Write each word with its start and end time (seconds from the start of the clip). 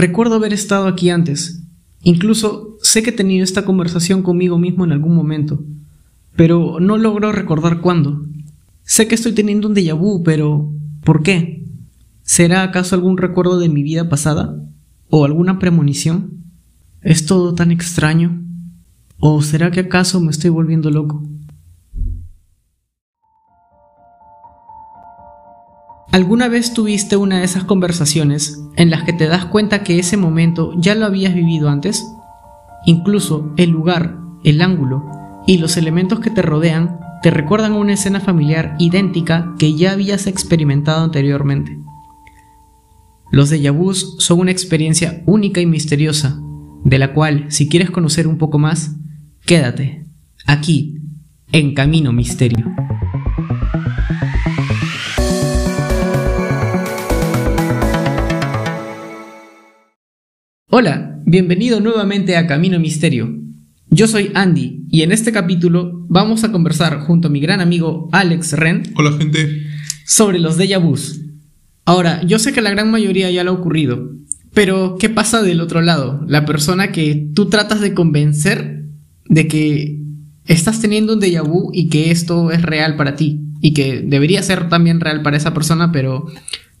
recuerdo 0.00 0.36
haber 0.36 0.52
estado 0.52 0.86
aquí 0.86 1.10
antes. 1.10 1.62
Incluso 2.02 2.78
sé 2.82 3.02
que 3.02 3.10
he 3.10 3.12
tenido 3.12 3.44
esta 3.44 3.64
conversación 3.64 4.22
conmigo 4.22 4.58
mismo 4.58 4.84
en 4.84 4.92
algún 4.92 5.14
momento, 5.14 5.62
pero 6.36 6.80
no 6.80 6.96
logro 6.96 7.32
recordar 7.32 7.80
cuándo. 7.80 8.24
Sé 8.82 9.06
que 9.06 9.14
estoy 9.14 9.32
teniendo 9.32 9.68
un 9.68 9.74
déjà 9.74 9.94
vu, 9.94 10.22
pero 10.22 10.72
¿por 11.04 11.22
qué? 11.22 11.66
¿Será 12.22 12.62
acaso 12.62 12.94
algún 12.94 13.18
recuerdo 13.18 13.58
de 13.58 13.68
mi 13.68 13.82
vida 13.82 14.08
pasada? 14.08 14.56
¿O 15.10 15.24
alguna 15.24 15.58
premonición? 15.58 16.44
¿Es 17.02 17.26
todo 17.26 17.54
tan 17.54 17.70
extraño? 17.70 18.42
¿O 19.18 19.42
será 19.42 19.70
que 19.70 19.80
acaso 19.80 20.20
me 20.20 20.30
estoy 20.30 20.50
volviendo 20.50 20.90
loco? 20.90 21.22
¿Alguna 26.12 26.48
vez 26.48 26.74
tuviste 26.74 27.16
una 27.16 27.38
de 27.38 27.44
esas 27.44 27.62
conversaciones 27.62 28.60
en 28.74 28.90
las 28.90 29.04
que 29.04 29.12
te 29.12 29.28
das 29.28 29.44
cuenta 29.44 29.84
que 29.84 30.00
ese 30.00 30.16
momento 30.16 30.72
ya 30.76 30.96
lo 30.96 31.06
habías 31.06 31.34
vivido 31.34 31.68
antes? 31.68 32.04
Incluso 32.84 33.52
el 33.56 33.70
lugar, 33.70 34.18
el 34.42 34.60
ángulo 34.60 35.04
y 35.46 35.58
los 35.58 35.76
elementos 35.76 36.18
que 36.18 36.30
te 36.30 36.42
rodean 36.42 36.98
te 37.22 37.30
recuerdan 37.30 37.74
una 37.74 37.92
escena 37.92 38.18
familiar 38.18 38.74
idéntica 38.80 39.54
que 39.56 39.76
ya 39.76 39.92
habías 39.92 40.26
experimentado 40.26 41.04
anteriormente. 41.04 41.78
Los 43.30 43.52
déjà 43.52 43.70
vus 43.70 44.16
son 44.18 44.40
una 44.40 44.50
experiencia 44.50 45.22
única 45.26 45.60
y 45.60 45.66
misteriosa, 45.66 46.40
de 46.82 46.98
la 46.98 47.12
cual, 47.12 47.44
si 47.48 47.68
quieres 47.68 47.92
conocer 47.92 48.26
un 48.26 48.38
poco 48.38 48.58
más, 48.58 48.96
quédate 49.46 50.06
aquí, 50.44 50.96
en 51.52 51.74
Camino 51.74 52.12
Misterio. 52.12 52.66
Hola, 60.82 61.20
bienvenido 61.26 61.78
nuevamente 61.78 62.38
a 62.38 62.46
Camino 62.46 62.80
Misterio. 62.80 63.38
Yo 63.90 64.08
soy 64.08 64.30
Andy 64.32 64.86
y 64.88 65.02
en 65.02 65.12
este 65.12 65.30
capítulo 65.30 66.06
vamos 66.08 66.42
a 66.42 66.52
conversar 66.52 67.00
junto 67.00 67.28
a 67.28 67.30
mi 67.30 67.38
gran 67.38 67.60
amigo 67.60 68.08
Alex 68.12 68.54
Ren 68.54 68.84
Hola 68.96 69.12
gente. 69.18 69.60
sobre 70.06 70.38
los 70.38 70.56
déjà 70.58 70.78
vus. 70.78 71.20
Ahora, 71.84 72.22
yo 72.22 72.38
sé 72.38 72.54
que 72.54 72.62
la 72.62 72.70
gran 72.70 72.90
mayoría 72.90 73.30
ya 73.30 73.44
lo 73.44 73.50
ha 73.50 73.54
ocurrido, 73.56 74.10
pero 74.54 74.96
¿qué 74.98 75.10
pasa 75.10 75.42
del 75.42 75.60
otro 75.60 75.82
lado? 75.82 76.24
La 76.26 76.46
persona 76.46 76.92
que 76.92 77.28
tú 77.34 77.50
tratas 77.50 77.82
de 77.82 77.92
convencer 77.92 78.86
de 79.28 79.48
que 79.48 79.98
estás 80.46 80.80
teniendo 80.80 81.12
un 81.12 81.20
déjà 81.20 81.42
vu 81.46 81.68
y 81.74 81.90
que 81.90 82.10
esto 82.10 82.50
es 82.52 82.62
real 82.62 82.96
para 82.96 83.16
ti 83.16 83.42
y 83.60 83.74
que 83.74 84.00
debería 84.00 84.42
ser 84.42 84.70
también 84.70 85.00
real 85.00 85.20
para 85.20 85.36
esa 85.36 85.52
persona, 85.52 85.92
pero 85.92 86.24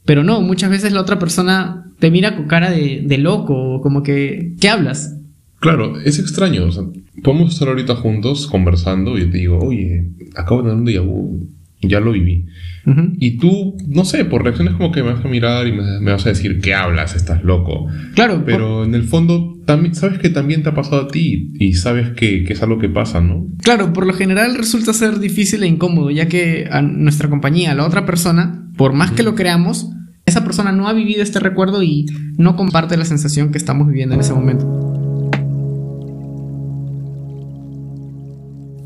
pero 0.06 0.24
no, 0.24 0.40
muchas 0.40 0.70
veces 0.70 0.92
la 0.92 1.02
otra 1.02 1.18
persona 1.18 1.89
te 2.00 2.10
mira 2.10 2.34
con 2.36 2.46
cara 2.46 2.70
de, 2.70 3.02
de 3.06 3.18
loco, 3.18 3.80
como 3.80 4.02
que, 4.02 4.54
¿qué 4.60 4.68
hablas? 4.68 5.16
Claro, 5.60 6.00
es 6.00 6.18
extraño. 6.18 6.64
o 6.64 6.72
sea, 6.72 6.84
podemos 7.22 7.52
estar 7.52 7.68
ahorita 7.68 7.94
juntos 7.94 8.46
conversando 8.46 9.18
y 9.18 9.26
te 9.30 9.38
digo, 9.38 9.58
oye, 9.58 10.06
acabo 10.34 10.62
de 10.62 10.70
tener 10.70 10.78
un 10.82 10.86
déjà 10.86 11.04
vu, 11.04 11.46
ya 11.82 12.00
lo 12.00 12.12
viví. 12.12 12.46
Ujú. 12.86 13.12
Y 13.18 13.32
tú, 13.36 13.76
no 13.86 14.06
sé, 14.06 14.24
por 14.24 14.42
reacciones 14.42 14.72
como 14.74 14.90
que 14.90 15.02
me 15.02 15.12
vas 15.12 15.22
a 15.22 15.28
mirar 15.28 15.66
y 15.66 15.72
me, 15.72 16.00
me 16.00 16.12
vas 16.12 16.24
a 16.24 16.30
decir, 16.30 16.60
¿qué 16.62 16.72
hablas? 16.74 17.14
Estás 17.14 17.44
loco. 17.44 17.88
Claro, 18.14 18.36
por- 18.36 18.44
Pero 18.46 18.84
en 18.84 18.94
el 18.94 19.04
fondo, 19.04 19.58
también 19.66 19.94
sabes 19.94 20.18
que 20.18 20.30
también 20.30 20.62
te 20.62 20.70
ha 20.70 20.74
pasado 20.74 21.02
a 21.02 21.08
ti 21.08 21.52
y 21.60 21.74
sabes 21.74 22.08
que, 22.16 22.42
que 22.44 22.54
es 22.54 22.62
algo 22.62 22.78
que 22.78 22.88
pasa, 22.88 23.20
¿no? 23.20 23.46
claro, 23.62 23.92
por 23.92 24.06
lo 24.06 24.14
general 24.14 24.54
resulta 24.56 24.94
ser 24.94 25.18
difícil 25.20 25.62
e 25.62 25.66
incómodo, 25.66 26.10
ya 26.10 26.26
que 26.26 26.66
a 26.70 26.80
nuestra 26.80 27.28
compañía, 27.28 27.74
la 27.74 27.84
otra 27.86 28.06
persona, 28.06 28.66
por 28.78 28.94
más 28.94 29.10
que 29.12 29.22
lo 29.22 29.34
creamos, 29.34 29.90
esa 30.30 30.44
persona 30.44 30.72
no 30.72 30.88
ha 30.88 30.92
vivido 30.92 31.22
este 31.22 31.40
recuerdo 31.40 31.82
y 31.82 32.06
no 32.38 32.56
comparte 32.56 32.96
la 32.96 33.04
sensación 33.04 33.50
que 33.50 33.58
estamos 33.58 33.86
viviendo 33.88 34.14
en 34.14 34.20
ese 34.20 34.32
momento. 34.32 34.64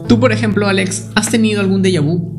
Tú, 0.08 0.20
por 0.20 0.32
ejemplo, 0.32 0.66
Alex, 0.66 1.10
¿has 1.14 1.30
tenido 1.30 1.60
algún 1.60 1.82
déjà 1.82 2.00
vu? 2.00 2.34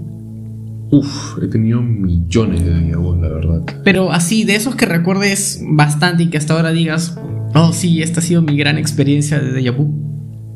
Uf, 0.91 1.37
he 1.41 1.47
tenido 1.47 1.81
millones 1.81 2.63
de 2.63 2.71
déjà 2.71 2.97
vus, 2.97 3.17
la 3.19 3.29
verdad. 3.29 3.63
Pero 3.83 4.11
así, 4.11 4.43
de 4.43 4.55
esos 4.55 4.75
que 4.75 4.85
recuerdes 4.85 5.63
bastante 5.67 6.23
y 6.23 6.29
que 6.29 6.37
hasta 6.37 6.53
ahora 6.53 6.71
digas, 6.71 7.19
oh 7.55 7.73
sí, 7.73 8.01
esta 8.01 8.19
ha 8.19 8.23
sido 8.23 8.41
mi 8.41 8.55
gran 8.57 8.77
experiencia 8.77 9.39
de 9.39 9.51
déjà 9.51 9.75
vu. 9.75 10.05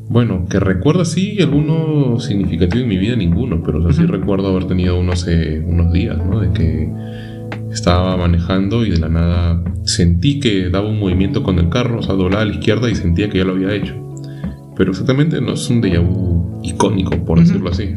Bueno, 0.09 0.47
que 0.49 0.59
recuerdo 0.59 1.05
sí, 1.05 1.37
alguno 1.39 2.19
significativo 2.19 2.83
en 2.83 2.89
mi 2.89 2.97
vida, 2.97 3.15
ninguno, 3.15 3.61
pero 3.63 3.79
o 3.79 3.83
sea, 3.83 3.93
sí 3.93 4.07
recuerdo 4.09 4.47
haber 4.47 4.65
tenido 4.65 4.99
uno 4.99 5.11
hace 5.11 5.59
unos 5.59 5.93
días, 5.93 6.17
¿no? 6.17 6.39
De 6.39 6.51
que 6.51 6.91
estaba 7.71 8.17
manejando 8.17 8.85
y 8.85 8.89
de 8.91 8.97
la 8.97 9.09
nada 9.09 9.63
sentí 9.83 10.39
que 10.39 10.69
daba 10.69 10.87
un 10.89 10.99
movimiento 10.99 11.43
con 11.43 11.59
el 11.59 11.69
carro, 11.69 11.99
o 11.99 12.01
sea, 12.01 12.15
doblaba 12.15 12.43
a 12.43 12.45
la 12.45 12.53
izquierda 12.53 12.89
y 12.89 12.95
sentía 12.95 13.29
que 13.29 13.37
ya 13.39 13.45
lo 13.45 13.53
había 13.53 13.73
hecho. 13.73 13.95
Pero 14.75 14.91
exactamente 14.91 15.41
no 15.41 15.53
es 15.53 15.69
un 15.69 15.81
déjà 15.81 15.99
vu 15.99 16.59
icónico, 16.63 17.11
por 17.25 17.37
Ujú. 17.37 17.47
decirlo 17.47 17.69
así. 17.69 17.95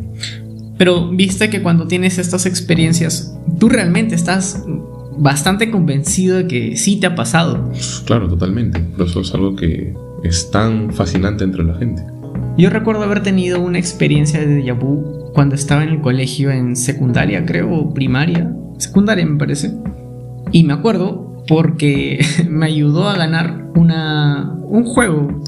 Pero 0.78 1.08
viste 1.10 1.48
que 1.48 1.62
cuando 1.62 1.86
tienes 1.86 2.18
estas 2.18 2.44
experiencias, 2.46 3.38
tú 3.60 3.68
realmente 3.68 4.14
estás 4.14 4.64
bastante 5.16 5.70
convencido 5.70 6.38
de 6.38 6.46
que 6.46 6.76
sí 6.76 6.98
te 6.98 7.06
ha 7.06 7.14
pasado. 7.14 7.70
Claro, 8.06 8.28
totalmente. 8.28 8.80
Pero 8.92 9.04
eso 9.04 9.20
es 9.20 9.32
algo 9.34 9.54
que 9.54 9.94
es 10.24 10.50
tan 10.50 10.92
fascinante 10.92 11.44
entre 11.44 11.62
la 11.62 11.74
gente. 11.76 12.02
Yo 12.58 12.68
recuerdo 12.70 13.02
haber 13.04 13.22
tenido 13.22 13.60
una 13.60 13.78
experiencia 13.78 14.40
de 14.40 14.62
déjà 14.62 14.76
vu 14.78 15.30
cuando 15.34 15.54
estaba 15.54 15.84
en 15.84 15.90
el 15.90 16.00
colegio 16.00 16.50
en 16.50 16.74
secundaria, 16.76 17.46
creo, 17.46 17.72
o 17.72 17.94
primaria. 17.94 18.52
Secundaria 18.82 19.24
me 19.24 19.38
parece. 19.38 19.72
Y 20.50 20.64
me 20.64 20.72
acuerdo 20.72 21.44
porque 21.46 22.24
me 22.50 22.66
ayudó 22.66 23.08
a 23.08 23.16
ganar 23.16 23.70
una, 23.76 24.52
un 24.64 24.84
juego. 24.84 25.40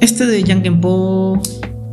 Este 0.00 0.26
de 0.26 0.42
Yankenpo. 0.42 1.40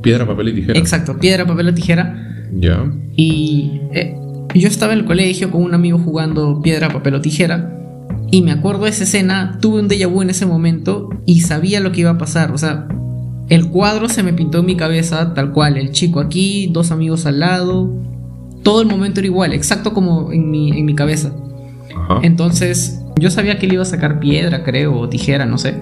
Piedra, 0.02 0.26
papel 0.26 0.50
y 0.50 0.54
tijera. 0.56 0.80
Exacto, 0.80 1.20
piedra, 1.20 1.46
papel 1.46 1.68
o 1.68 1.74
tijera. 1.74 2.48
Ya. 2.54 2.92
Y 3.16 3.82
eh, 3.94 4.16
yo 4.56 4.68
estaba 4.68 4.94
en 4.94 5.00
el 5.00 5.06
colegio 5.06 5.52
con 5.52 5.62
un 5.62 5.76
amigo 5.76 6.00
jugando 6.00 6.60
piedra, 6.62 6.90
papel 6.90 7.16
o 7.16 7.22
tijera. 7.22 7.74
Y 8.32 8.42
me 8.42 8.52
acuerdo 8.52 8.86
de 8.86 8.90
esa 8.90 9.04
escena, 9.04 9.60
tuve 9.62 9.80
un 9.80 9.88
déjà 9.88 10.08
vu 10.08 10.24
en 10.24 10.32
ese 10.32 10.48
momento 10.48 11.10
y 11.26 11.42
sabía 11.42 11.80
lo 11.82 11.92
que 11.92 12.02
iba 12.02 12.12
a 12.12 12.18
pasar. 12.18 12.52
O 12.52 12.58
sea, 12.58 12.88
el 13.50 13.70
cuadro 13.70 14.10
se 14.10 14.24
me 14.24 14.34
pintó 14.34 14.60
en 14.60 14.66
mi 14.66 14.76
cabeza 14.76 15.36
tal 15.36 15.52
cual. 15.52 15.78
El 15.78 15.92
chico 15.92 16.20
aquí, 16.20 16.70
dos 16.74 16.92
amigos 16.92 17.28
al 17.28 17.42
lado. 17.42 18.07
Todo 18.68 18.82
el 18.82 18.88
momento 18.90 19.22
era 19.22 19.28
igual, 19.28 19.54
exacto 19.54 19.94
como 19.94 20.34
en 20.34 20.52
mi, 20.52 20.78
en 20.78 20.86
mi 20.86 20.94
cabeza. 20.94 21.34
Ajá. 21.96 22.20
Entonces, 22.22 23.02
yo 23.18 23.32
sabía 23.32 23.58
que 23.58 23.66
él 23.66 23.74
iba 23.74 23.84
a 23.84 23.86
sacar 23.86 24.20
piedra, 24.20 24.66
creo, 24.66 25.00
o 25.00 25.08
tijera, 25.08 25.46
no 25.46 25.58
sé. 25.58 25.76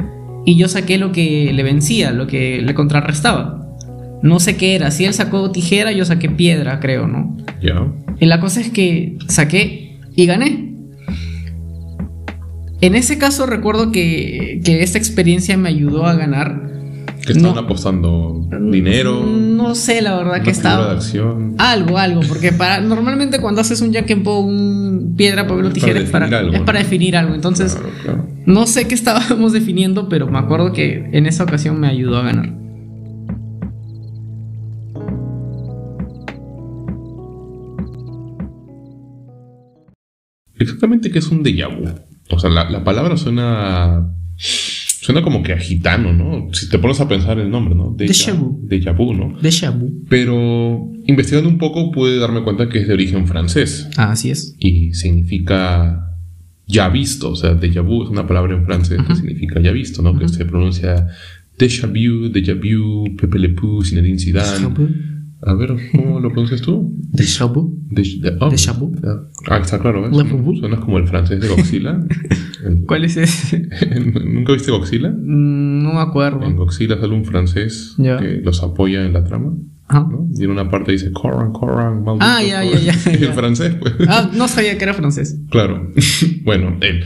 Y 0.45 0.55
yo 0.55 0.67
saqué 0.67 0.99
lo 0.99 1.11
que 1.11 1.51
le 1.51 1.63
vencía, 1.63 2.11
lo 2.11 2.27
que 2.27 2.61
le 2.61 2.75
contrarrestaba. 2.75 3.75
No 4.21 4.39
sé 4.39 4.55
qué 4.55 4.75
era. 4.75 4.91
Si 4.91 5.03
él 5.03 5.15
sacó 5.15 5.49
tijera, 5.49 5.91
yo 5.93 6.05
saqué 6.05 6.29
piedra, 6.29 6.79
creo, 6.79 7.07
¿no? 7.07 7.35
Ya. 7.59 7.91
Y 8.19 8.27
la 8.27 8.39
cosa 8.39 8.61
es 8.61 8.69
que 8.69 9.17
saqué 9.29 9.97
y 10.15 10.27
gané. 10.27 10.75
En 12.81 12.93
ese 12.93 13.17
caso 13.17 13.47
recuerdo 13.47 13.91
que, 13.91 14.61
que 14.63 14.83
esta 14.83 14.99
experiencia 14.99 15.57
me 15.57 15.69
ayudó 15.69 16.05
a 16.05 16.13
ganar. 16.13 16.74
Que 17.25 17.33
estaban 17.33 17.55
No. 17.55 17.61
apostando 17.61 18.47
dinero. 18.71 19.23
No 19.25 19.73
sé, 19.75 20.01
la 20.01 20.15
verdad 20.15 20.41
que 20.43 20.51
estaba. 20.51 20.91
acción. 20.91 21.55
Algo, 21.57 21.97
algo, 21.97 22.21
porque 22.27 22.51
para, 22.51 22.81
normalmente 22.81 23.39
cuando 23.39 23.61
haces 23.61 23.81
un 23.81 23.91
Jack 23.91 24.11
and 24.11 24.23
Po, 24.23 24.39
un 24.39 25.13
piedra, 25.17 25.47
papel 25.47 25.65
o 25.65 25.71
tijera, 25.71 25.99
es 25.99 26.09
para, 26.09 26.25
definir 26.27 26.35
algo, 26.45 26.53
es 26.55 26.61
para 26.61 26.79
definir 26.79 27.17
algo. 27.17 27.33
Entonces, 27.35 27.73
Claro, 27.75 27.89
claro. 28.03 28.27
no 28.45 28.67
sé 28.67 28.87
qué 28.87 28.95
estábamos 28.95 29.53
definiendo, 29.59 30.07
pero 30.09 30.27
me 30.27 30.37
acuerdo 30.37 30.71
que 30.73 31.09
en 31.11 31.25
esa 31.25 31.43
ocasión 31.43 31.79
me 31.79 31.87
ayudó 31.87 32.17
a 32.17 32.23
ganar. 32.23 32.53
Exactamente 40.57 41.11
qué 41.11 41.19
es 41.19 41.27
un 41.27 41.43
déjà 41.43 41.67
vu. 41.67 41.89
O 42.31 42.39
sea, 42.39 42.49
la, 42.49 42.69
la 42.69 42.83
palabra 42.83 43.17
suena. 43.17 44.11
Suena 45.05 45.21
como 45.21 45.43
que 45.43 45.53
a 45.53 45.57
gitano, 45.59 46.13
¿no? 46.13 46.51
Si 46.51 46.67
te 46.67 46.79
pones 46.79 46.99
a 46.99 47.07
pensar 47.07 47.37
el 47.37 47.51
nombre, 47.51 47.75
¿no? 47.75 47.95
Déjà 47.95 48.33
vu. 48.33 48.59
Déjà 48.67 48.91
vu, 48.91 49.13
¿no? 49.13 49.37
Déjà 49.39 49.69
vu. 49.69 50.03
Pero 50.09 50.89
investigando 51.05 51.47
un 51.47 51.59
poco 51.59 51.91
pude 51.91 52.17
darme 52.17 52.41
cuenta 52.43 52.67
que 52.69 52.79
es 52.79 52.87
de 52.87 52.93
origen 52.95 53.27
francés 53.27 53.87
Ah, 53.97 54.11
así 54.13 54.31
es. 54.31 54.55
y 54.59 54.93
significa 54.95 56.11
ya 56.65 56.89
visto. 56.89 57.29
O 57.29 57.35
sea, 57.35 57.53
déjà 57.53 57.81
vu 57.83 58.03
es 58.03 58.09
una 58.09 58.25
palabra 58.25 58.55
en 58.55 58.65
francés 58.65 58.99
que 59.07 59.15
significa 59.15 59.61
ya 59.61 59.71
visto, 59.71 60.01
¿no? 60.01 60.17
Que 60.17 60.27
se 60.27 60.43
pronuncia 60.45 61.07
déjà 61.59 61.85
vu, 61.87 62.29
déjà 62.29 62.55
vu, 62.55 63.15
Pepe 63.15 63.37
Le 63.37 63.49
Pew, 63.49 63.83
Zinedine 63.83 64.17
Zidane. 64.17 64.75
A 65.45 65.53
ver, 65.53 65.75
¿cómo 65.91 66.19
lo 66.19 66.29
pronuncias 66.29 66.61
tú? 66.61 66.91
Déjà 67.13 67.45
vu. 67.45 67.77
Déjà, 67.89 68.73
vu. 68.77 68.91
Ah, 69.47 69.57
está 69.59 69.77
claro, 69.79 70.01
¿ves? 70.01 70.11
Suenas 70.59 70.79
como 70.79 70.97
el 70.97 71.07
francés 71.07 71.39
de 71.39 71.47
Godzilla. 71.47 71.99
El- 72.65 72.83
¿Cuál 72.85 73.05
es 73.05 73.15
ese? 73.17 73.67
¿Nunca 74.25 74.53
viste 74.53 74.71
Godzilla? 74.71 75.09
Mm, 75.09 75.83
No 75.83 75.93
me 75.93 75.99
acuerdo. 76.01 76.43
En 76.43 76.55
Godzilla 76.55 76.99
sale 76.99 77.13
un 77.13 77.25
francés 77.25 77.93
que 77.97 78.41
los 78.43 78.63
apoya 78.63 79.05
en 79.05 79.13
la 79.13 79.23
trama. 79.23 79.53
¿no? 79.87 80.27
Y 80.35 80.43
en 80.45 80.49
una 80.49 80.67
parte 80.71 80.93
dice 80.93 81.11
Corran, 81.11 81.51
Corran, 81.53 82.03
maldito. 82.03 82.25
Ah, 82.27 82.41
ya, 82.41 82.63
ya, 82.63 82.79
ya, 82.95 83.11
el 83.11 83.33
francés, 83.33 83.75
pues. 83.79 83.93
Ah, 84.07 84.31
no 84.35 84.47
sabía 84.47 84.77
que 84.79 84.83
era 84.83 84.95
francés. 84.95 85.37
Claro. 85.51 85.91
bueno, 86.43 86.75
él. 86.81 87.03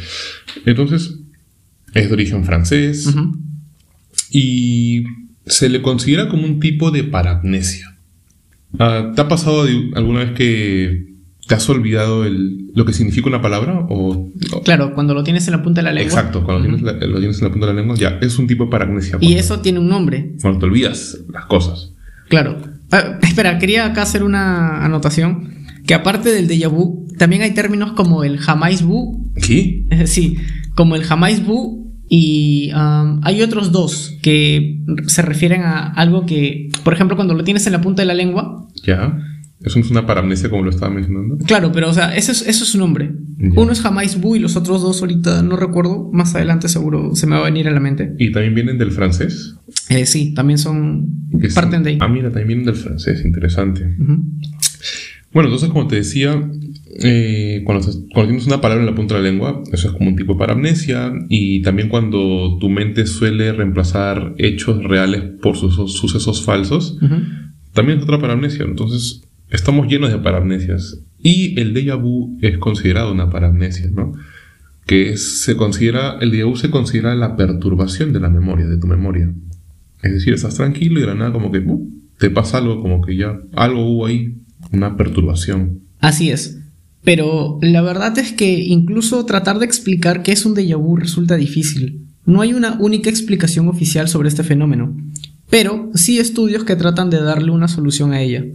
Entonces, 0.65 1.19
Es 1.93 2.07
de 2.07 2.13
origen 2.13 2.45
francés. 2.45 3.13
Y 4.31 5.03
se 5.45 5.67
le 5.69 5.81
considera 5.81 6.29
como 6.29 6.45
un 6.45 6.59
tipo 6.61 6.91
de 6.91 7.03
parapnesia. 7.03 7.97
Ah, 8.77 9.11
¿Te 9.15 9.21
ha 9.21 9.27
pasado 9.27 9.63
alguna 9.95 10.19
vez 10.19 10.31
que 10.33 11.09
te 11.47 11.55
has 11.55 11.67
olvidado 11.69 12.25
el- 12.25 12.67
lo 12.75 12.85
que 12.85 12.93
significa 12.93 13.27
una 13.27 13.41
palabra? 13.41 13.79
O, 13.89 14.29
o- 14.53 14.61
Claro, 14.63 14.93
cuando 14.93 15.13
lo 15.13 15.23
tienes 15.23 15.47
en 15.47 15.53
la 15.53 15.63
punta 15.63 15.79
de 15.81 15.85
la 15.85 15.93
lengua. 15.93 16.07
Exacto, 16.13 16.43
cuando 16.43 16.63
tienes 16.63 16.81
la- 16.83 16.93
lo 17.07 17.17
tienes 17.19 17.39
en 17.39 17.45
la 17.45 17.51
punta 17.51 17.67
de 17.67 17.73
la 17.73 17.79
lengua, 17.81 17.95
ya, 17.97 18.19
es 18.21 18.37
un 18.37 18.45
tipo 18.47 18.65
de 18.65 18.69
parapnesia. 18.71 19.17
Y 19.21 19.33
eso 19.33 19.59
tiene 19.59 19.79
un 19.79 19.89
nombre. 19.89 20.33
Cuando 20.41 20.59
te 20.59 20.65
olvidas 20.67 21.17
las 21.33 21.45
cosas. 21.45 21.93
Claro. 22.27 22.57
Ah, 22.91 23.17
espera, 23.23 23.57
quería 23.57 23.85
acá 23.85 24.03
hacer 24.03 24.23
una 24.23 24.85
anotación. 24.85 25.55
Que 25.87 25.95
aparte 25.95 26.29
del 26.29 26.47
déjà 26.47 26.69
vu, 26.69 27.07
también 27.17 27.41
hay 27.41 27.51
términos 27.55 27.93
como 27.93 28.23
el 28.23 28.37
jamais 28.37 28.83
vu. 28.83 29.31
¿Qué? 29.35 29.85
eh, 29.89 30.05
sí, 30.07 30.37
como 30.75 30.95
el 30.95 31.03
jamais 31.03 31.43
vu. 31.43 31.89
Y 32.11 32.71
um, 32.73 33.21
hay 33.23 33.41
otros 33.43 33.71
dos 33.71 34.17
que 34.23 34.79
se 35.05 35.21
refieren 35.21 35.61
a 35.61 35.87
algo 35.93 36.25
que, 36.25 36.68
por 36.89 36.95
ejemplo, 36.95 37.15
cuando 37.15 37.35
lo 37.35 37.43
tienes 37.43 37.67
en 37.67 37.73
la 37.73 37.81
punta 37.81 38.01
de 38.01 38.07
la 38.07 38.15
lengua. 38.15 38.67
Ya. 38.83 39.15
Eso 39.63 39.77
no 39.77 39.85
es 39.85 39.91
una 39.91 40.07
parapnesia 40.07 40.49
como 40.49 40.63
lo 40.63 40.71
estaba 40.71 40.91
mencionando. 40.91 41.37
Claro, 41.45 41.71
pero 41.71 41.87
o 41.87 41.93
sea, 41.93 42.15
eso 42.15 42.31
es, 42.31 42.41
eso 42.41 42.63
es 42.63 42.69
su 42.71 42.79
nombre. 42.79 43.11
Ya. 43.37 43.61
Uno 43.61 43.71
es 43.71 43.79
jamais 43.79 44.19
vu 44.19 44.35
y 44.35 44.39
los 44.39 44.55
otros 44.55 44.81
dos 44.81 44.99
ahorita 44.99 45.43
no 45.43 45.55
recuerdo. 45.55 46.09
Más 46.11 46.33
adelante 46.33 46.67
seguro 46.67 47.13
se 47.13 47.27
me 47.27 47.35
va 47.35 47.41
a 47.41 47.45
venir 47.45 47.67
a 47.67 47.71
la 47.71 47.79
mente. 47.79 48.15
Y 48.17 48.31
también 48.31 48.55
vienen 48.55 48.79
del 48.79 48.91
francés. 48.91 49.55
Eh, 49.89 50.07
sí, 50.07 50.33
también 50.33 50.57
son 50.57 51.29
parten 51.53 51.83
de 51.83 51.91
ahí. 51.91 51.97
Ah, 52.01 52.07
mira, 52.07 52.29
también 52.31 52.47
vienen 52.47 52.65
del 52.65 52.75
francés, 52.75 53.23
interesante. 53.23 53.85
Ujú. 53.99 54.23
Bueno, 55.31 55.47
entonces, 55.49 55.69
como 55.69 55.87
te 55.87 55.97
decía, 55.97 56.41
eh, 57.03 57.61
cuando, 57.65 57.85
cuando 58.13 58.29
tienes 58.29 58.47
una 58.47 58.61
palabra 58.61 58.83
en 58.83 58.89
la 58.89 58.95
punta 58.95 59.15
de 59.15 59.21
la 59.21 59.29
lengua, 59.29 59.61
eso 59.71 59.89
es 59.89 59.93
como 59.93 60.09
un 60.09 60.15
tipo 60.15 60.33
de 60.33 60.39
parapnesia. 60.39 61.13
Y 61.29 61.61
también 61.61 61.87
cuando 61.89 62.57
tu 62.59 62.69
mente 62.69 63.05
suele 63.05 63.51
reemplazar 63.53 64.33
hechos 64.37 64.83
reales 64.83 65.21
por 65.41 65.55
sus- 65.55 65.93
sucesos 65.93 66.43
falsos, 66.43 66.97
Ujú. 67.01 67.15
también 67.73 67.99
es 67.99 68.03
otra 68.05 68.19
parapnesia. 68.19 68.65
Entonces, 68.65 69.21
estamos 69.51 69.87
llenos 69.87 70.11
de 70.11 70.17
parapnesias. 70.17 70.99
Y 71.21 71.59
el 71.59 71.73
déjà 71.75 71.95
vu 72.01 72.37
es 72.41 72.57
considerado 72.57 73.11
una 73.11 73.29
parapnesia, 73.29 73.87
¿no? 73.93 74.13
Que 74.87 75.09
es- 75.11 75.41
se 75.41 75.55
considera, 75.55 76.17
el 76.21 76.31
déjà 76.31 76.45
vu 76.45 76.55
se 76.55 76.71
considera 76.71 77.13
la 77.13 77.35
perturbación 77.35 78.13
de 78.13 78.19
la 78.19 78.29
memoria, 78.29 78.65
de 78.65 78.77
tu 78.79 78.87
memoria. 78.87 79.31
Es 80.01 80.13
decir, 80.13 80.33
estás 80.33 80.55
tranquilo 80.55 80.97
y 80.97 81.01
de 81.01 81.07
la 81.07 81.13
nada 81.15 81.31
como 81.33 81.51
que 81.51 81.59
uh, 81.59 81.89
te 82.17 82.29
pasa 82.31 82.57
algo, 82.57 82.81
como 82.81 83.01
que 83.01 83.15
ya 83.15 83.37
algo 83.53 83.85
hubo 83.85 84.05
ahí, 84.07 84.33
una 84.71 84.97
perturbación. 84.97 85.81
Así 85.99 86.31
es. 86.31 86.59
Pero 87.03 87.59
la 87.61 87.81
verdad 87.81 88.17
es 88.17 88.33
que 88.33 88.59
incluso 88.59 89.25
tratar 89.25 89.59
de 89.59 89.65
explicar 89.65 90.21
qué 90.21 90.31
es 90.31 90.45
un 90.45 90.55
déjà 90.55 90.77
vu 90.77 90.97
resulta 90.97 91.35
difícil. 91.35 92.05
No 92.25 92.41
hay 92.41 92.53
una 92.53 92.77
única 92.79 93.09
explicación 93.09 93.67
oficial 93.67 94.07
sobre 94.07 94.29
este 94.29 94.43
fenómeno, 94.43 94.95
pero 95.49 95.89
sí 95.95 96.19
estudios 96.19 96.63
que 96.63 96.75
tratan 96.75 97.09
de 97.09 97.21
darle 97.21 97.51
una 97.51 97.67
solución 97.67 98.13
a 98.13 98.21
ella. 98.21 98.45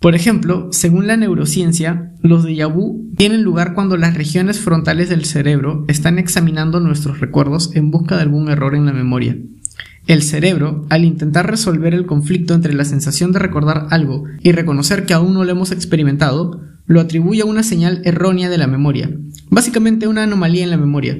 Por 0.00 0.14
ejemplo, 0.14 0.68
según 0.72 1.06
la 1.06 1.16
neurociencia, 1.16 2.12
los 2.20 2.44
déjà 2.44 2.66
vu 2.66 3.10
tienen 3.16 3.42
lugar 3.42 3.74
cuando 3.74 3.96
las 3.96 4.14
regiones 4.14 4.58
frontales 4.58 5.08
del 5.08 5.24
cerebro 5.24 5.84
están 5.88 6.18
examinando 6.18 6.80
nuestros 6.80 7.20
recuerdos 7.20 7.74
en 7.74 7.90
busca 7.90 8.16
de 8.16 8.22
algún 8.22 8.50
error 8.50 8.74
en 8.74 8.86
la 8.86 8.92
memoria. 8.92 9.38
El 10.06 10.22
cerebro, 10.22 10.84
al 10.90 11.04
intentar 11.04 11.50
resolver 11.50 11.94
el 11.94 12.04
conflicto 12.04 12.52
entre 12.54 12.74
la 12.74 12.84
sensación 12.84 13.32
de 13.32 13.38
recordar 13.38 13.86
algo 13.90 14.24
y 14.40 14.52
reconocer 14.52 15.06
que 15.06 15.14
aún 15.14 15.32
no 15.32 15.44
lo 15.44 15.50
hemos 15.50 15.72
experimentado, 15.72 16.60
lo 16.86 17.00
atribuye 17.00 17.40
a 17.40 17.46
una 17.46 17.62
señal 17.62 18.02
errónea 18.04 18.50
de 18.50 18.58
la 18.58 18.66
memoria, 18.66 19.10
básicamente 19.48 20.06
una 20.06 20.24
anomalía 20.24 20.64
en 20.64 20.70
la 20.70 20.76
memoria. 20.76 21.18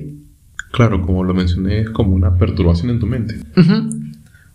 Claro, 0.71 1.01
como 1.01 1.25
lo 1.25 1.33
mencioné, 1.33 1.81
es 1.81 1.91
como 1.91 2.15
una 2.15 2.37
perturbación 2.37 2.91
en 2.91 2.99
tu 2.99 3.07
mente. 3.07 3.37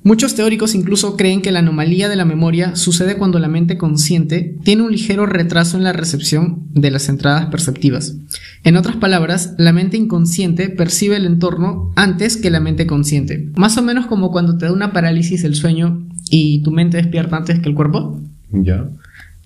Muchos 0.10 0.34
teóricos 0.34 0.74
incluso 0.74 1.16
creen 1.16 1.44
que 1.44 1.52
la 1.52 1.60
anomalía 1.60 2.10
de 2.10 2.16
la 2.16 2.26
memoria 2.26 2.76
sucede 2.76 3.16
cuando 3.16 3.38
la 3.38 3.48
mente 3.48 3.78
consciente 3.78 4.56
tiene 4.64 4.82
un 4.82 4.92
ligero 4.92 5.28
retraso 5.28 5.78
en 5.78 5.84
la 5.84 5.94
recepción 5.94 6.64
de 6.74 6.90
las 6.90 7.10
entradas 7.10 7.46
perceptivas. 7.52 8.16
En 8.64 8.76
otras 8.76 8.96
palabras, 8.96 9.54
la 9.60 9.72
mente 9.72 9.98
inconsciente 9.98 10.70
percibe 10.70 11.18
el 11.18 11.28
entorno 11.28 11.92
antes 11.96 12.38
que 12.38 12.50
la 12.50 12.60
mente 12.60 12.88
consciente. 12.88 13.50
Más 13.56 13.78
o 13.78 13.84
menos 13.84 14.08
como 14.08 14.32
cuando 14.32 14.58
te 14.58 14.66
da 14.66 14.74
una 14.74 14.94
parálisis 14.94 15.44
del 15.44 15.54
sueño 15.54 16.02
y 16.32 16.64
tu 16.64 16.72
mente 16.72 16.98
despierta 16.98 17.38
antes 17.38 17.60
que 17.60 17.70
el 17.70 17.76
cuerpo. 17.76 18.20
Ya. 18.52 18.90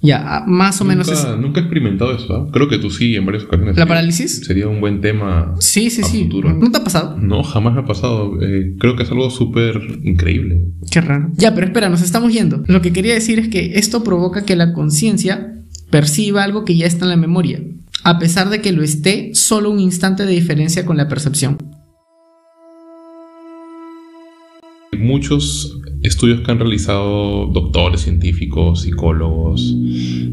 Ya, 0.04 0.22
ah, 0.22 0.44
más 0.46 0.82
o 0.82 0.84
menos 0.84 1.08
es... 1.08 1.26
nunca 1.40 1.62
he 1.62 1.64
experimentado 1.64 2.14
eso, 2.14 2.36
¿ah? 2.36 2.48
Creo 2.52 2.68
que 2.68 2.78
tú 2.78 2.90
sí, 2.90 3.16
en 3.16 3.26
varias 3.26 3.46
ocasiones. 3.46 3.78
¿La 3.78 3.86
parálisis? 3.86 4.42
Sería 4.46 4.68
un 4.68 4.82
buen 4.82 5.00
tema. 5.00 5.56
Sí, 5.60 5.90
sí, 5.90 6.02
a 6.02 6.06
sí. 6.06 6.24
futuro. 6.26 6.54
¿No 6.54 6.70
te 6.70 6.78
ha 6.78 6.84
pasado? 6.84 7.18
No, 7.18 7.42
jamás 7.42 7.74
me 7.74 7.80
ha 7.80 7.86
pasado. 7.86 8.34
Eh, 8.42 8.76
creo 8.78 8.98
que 8.98 9.04
es 9.04 9.12
algo 9.12 9.30
súper 9.30 9.80
increíble. 10.04 10.66
Qué 10.92 11.00
raro. 11.00 11.32
Ya, 11.36 11.56
pero 11.56 11.68
espera, 11.68 11.88
nos 11.88 12.02
estamos 12.02 12.34
yendo. 12.34 12.64
Lo 12.68 12.82
que 12.82 12.92
quería 12.92 13.14
decir 13.14 13.40
es 13.40 13.48
que 13.48 13.76
esto 13.76 14.04
provoca 14.04 14.44
que 14.44 14.58
la 14.58 14.74
conciencia 14.74 15.54
perciba 15.90 16.44
algo 16.44 16.66
que 16.66 16.76
ya 16.76 16.86
está 16.86 17.06
en 17.06 17.12
la 17.12 17.18
memoria, 17.18 17.64
a 18.04 18.20
pesar 18.20 18.50
de 18.50 18.60
que 18.60 18.74
lo 18.74 18.84
esté 18.84 19.34
solo 19.36 19.70
un 19.70 19.80
instante 19.80 20.26
de 20.26 20.34
diferencia 20.34 20.86
con 20.86 20.98
la 20.98 21.08
percepción. 21.08 21.58
Muchos 24.98 25.80
estudios 26.04 26.42
que 26.42 26.52
han 26.52 26.60
realizado 26.60 27.48
doctores, 27.48 28.02
científicos, 28.02 28.82
psicólogos, 28.82 29.76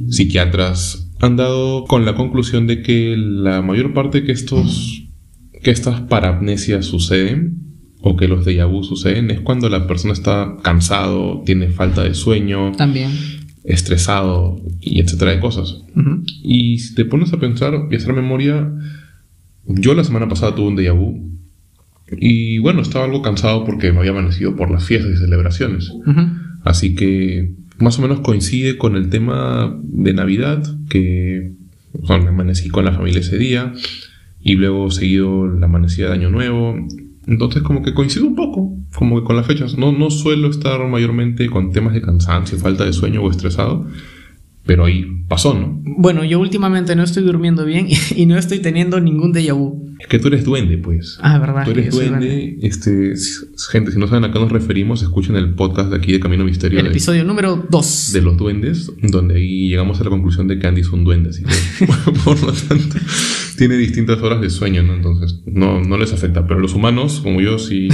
psiquiatras, 0.08 1.10
han 1.20 1.36
dado 1.36 1.84
con 1.84 2.04
la 2.04 2.14
conclusión 2.14 2.66
de 2.66 2.82
que 2.82 3.16
la 3.16 3.62
mayor 3.62 3.94
parte 3.94 4.24
que 4.24 4.32
estos 4.32 5.06
que 5.62 5.70
estas 5.70 6.00
parapnesias 6.00 6.86
suceden 6.86 7.58
o 8.00 8.16
que 8.16 8.28
los 8.28 8.46
déjà 8.46 8.66
vu 8.66 8.82
suceden 8.82 9.30
es 9.30 9.40
cuando 9.40 9.68
la 9.68 9.86
persona 9.86 10.14
está 10.14 10.56
cansado, 10.62 11.42
tiene 11.44 11.68
falta 11.68 12.02
de 12.02 12.14
sueño, 12.14 12.72
También. 12.72 13.10
estresado 13.64 14.58
y 14.80 15.00
etcétera 15.00 15.32
de 15.32 15.40
cosas. 15.40 15.82
Y 16.42 16.78
si 16.78 16.94
te 16.94 17.04
pones 17.04 17.32
a 17.34 17.38
pensar 17.38 17.74
y 17.90 17.94
hacer 17.94 18.14
memoria, 18.14 18.72
yo 19.66 19.94
la 19.94 20.04
semana 20.04 20.28
pasada 20.28 20.54
tuve 20.54 20.68
un 20.68 20.76
déjà 20.76 20.92
vu. 20.96 21.30
Y 22.18 22.58
bueno, 22.58 22.82
estaba 22.82 23.04
algo 23.04 23.22
cansado 23.22 23.64
porque 23.64 23.92
me 23.92 24.00
había 24.00 24.10
amanecido 24.10 24.56
por 24.56 24.70
las 24.70 24.84
fiestas 24.84 25.12
y 25.12 25.16
celebraciones. 25.16 25.92
Así 26.64 26.94
que 26.94 27.54
más 27.78 27.98
o 27.98 28.02
menos 28.02 28.20
coincide 28.20 28.76
con 28.76 28.96
el 28.96 29.08
tema 29.08 29.78
de 29.82 30.12
Navidad, 30.12 30.62
que 30.88 31.52
o 31.92 32.06
sea, 32.06 32.18
me 32.18 32.28
amanecí 32.28 32.68
con 32.68 32.84
la 32.84 32.92
familia 32.92 33.20
ese 33.20 33.38
día. 33.38 33.72
Y 34.42 34.54
luego 34.54 34.90
seguido 34.90 35.46
la 35.46 35.66
amanecida 35.66 36.08
de 36.08 36.14
Año 36.14 36.30
Nuevo. 36.30 36.76
Entonces 37.26 37.62
como 37.62 37.82
que 37.82 37.92
coincido 37.92 38.26
un 38.26 38.34
poco, 38.34 38.74
como 38.94 39.20
que 39.20 39.24
con 39.24 39.36
las 39.36 39.46
fechas. 39.46 39.76
No, 39.76 39.92
no 39.92 40.10
suelo 40.10 40.48
estar 40.48 40.86
mayormente 40.88 41.48
con 41.48 41.72
temas 41.72 41.92
de 41.92 42.00
cansancio, 42.00 42.58
falta 42.58 42.84
de 42.84 42.92
sueño 42.92 43.22
o 43.22 43.30
estresado. 43.30 43.86
Pero 44.66 44.84
ahí 44.84 45.06
pasó, 45.28 45.54
¿no? 45.54 45.80
Bueno, 45.84 46.24
yo 46.24 46.38
últimamente 46.38 46.94
no 46.94 47.02
estoy 47.02 47.22
durmiendo 47.22 47.64
bien 47.64 47.88
y 48.16 48.26
no 48.26 48.36
estoy 48.36 48.58
teniendo 48.60 49.00
ningún 49.00 49.32
déjà 49.32 49.54
vu. 49.54 49.90
Es 50.00 50.06
que 50.06 50.18
tú 50.18 50.28
eres 50.28 50.44
duende, 50.44 50.78
pues. 50.78 51.18
Ah, 51.20 51.38
verdad. 51.38 51.64
Tú 51.64 51.72
eres 51.72 51.94
soy 51.94 52.08
duende. 52.08 52.58
Este, 52.62 53.12
gente, 53.70 53.92
si 53.92 53.98
no 53.98 54.08
saben 54.08 54.24
a 54.24 54.32
qué 54.32 54.38
nos 54.38 54.50
referimos, 54.50 55.02
escuchen 55.02 55.36
el 55.36 55.54
podcast 55.54 55.90
de 55.90 55.96
aquí 55.96 56.12
de 56.12 56.20
Camino 56.20 56.44
Misterio 56.44 56.78
El 56.78 56.86
de, 56.86 56.90
episodio 56.90 57.22
número 57.22 57.66
2. 57.68 58.12
de 58.14 58.22
los 58.22 58.36
duendes, 58.38 58.90
donde 59.02 59.36
ahí 59.36 59.68
llegamos 59.68 60.00
a 60.00 60.04
la 60.04 60.10
conclusión 60.10 60.48
de 60.48 60.58
que 60.58 60.66
Andy 60.66 60.80
es 60.80 60.88
un 60.88 61.04
duende. 61.04 61.30
Así 61.30 61.42
que, 61.42 61.86
por 62.24 62.42
lo 62.42 62.52
tanto, 62.52 62.96
tiene 63.58 63.76
distintas 63.76 64.22
horas 64.22 64.40
de 64.40 64.48
sueño, 64.48 64.82
¿no? 64.82 64.94
Entonces, 64.94 65.42
no, 65.44 65.82
no 65.82 65.98
les 65.98 66.14
afecta. 66.14 66.46
Pero 66.46 66.60
los 66.60 66.74
humanos, 66.74 67.20
como 67.22 67.42
yo, 67.42 67.58
sí, 67.58 67.88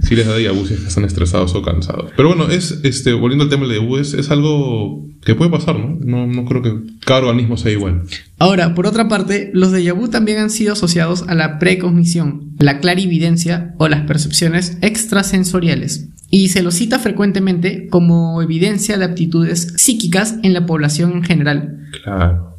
sí 0.00 0.14
les 0.16 0.26
da 0.26 0.38
déjà 0.38 0.52
vu 0.52 0.64
si 0.66 0.74
están 0.74 1.04
estresados 1.04 1.54
o 1.54 1.60
cansados. 1.60 2.10
Pero 2.16 2.28
bueno, 2.28 2.48
es, 2.50 2.80
este, 2.84 3.12
volviendo 3.12 3.44
al 3.44 3.50
tema 3.50 3.66
del 3.66 3.76
déjà 3.76 3.86
vu, 3.86 3.98
es, 3.98 4.14
es 4.14 4.30
algo 4.30 5.06
que 5.26 5.34
puede 5.34 5.50
pasar, 5.50 5.76
¿no? 5.76 5.98
¿no? 6.00 6.28
No 6.28 6.44
creo 6.44 6.62
que 6.62 6.72
cada 7.04 7.22
organismo 7.22 7.56
sea 7.56 7.72
igual. 7.72 8.02
Ahora, 8.38 8.76
por 8.76 8.86
otra 8.86 9.08
parte, 9.08 9.50
los 9.52 9.72
déjà 9.72 9.92
vu 9.92 10.06
también 10.06 10.38
han 10.38 10.50
sido 10.50 10.74
asociados 10.74 11.24
a 11.26 11.34
la 11.34 11.58
precognición, 11.58 12.52
la 12.60 12.78
clarividencia 12.78 13.74
o 13.78 13.88
las 13.88 14.02
percepciones 14.02 14.78
extrasensoriales, 14.82 16.10
y 16.30 16.50
se 16.50 16.62
los 16.62 16.74
cita 16.74 17.00
frecuentemente 17.00 17.88
como 17.88 18.40
evidencia 18.40 18.98
de 18.98 19.04
aptitudes 19.04 19.74
psíquicas 19.76 20.36
en 20.44 20.52
la 20.52 20.64
población 20.64 21.12
en 21.12 21.24
general. 21.24 21.80
Claro. 22.04 22.54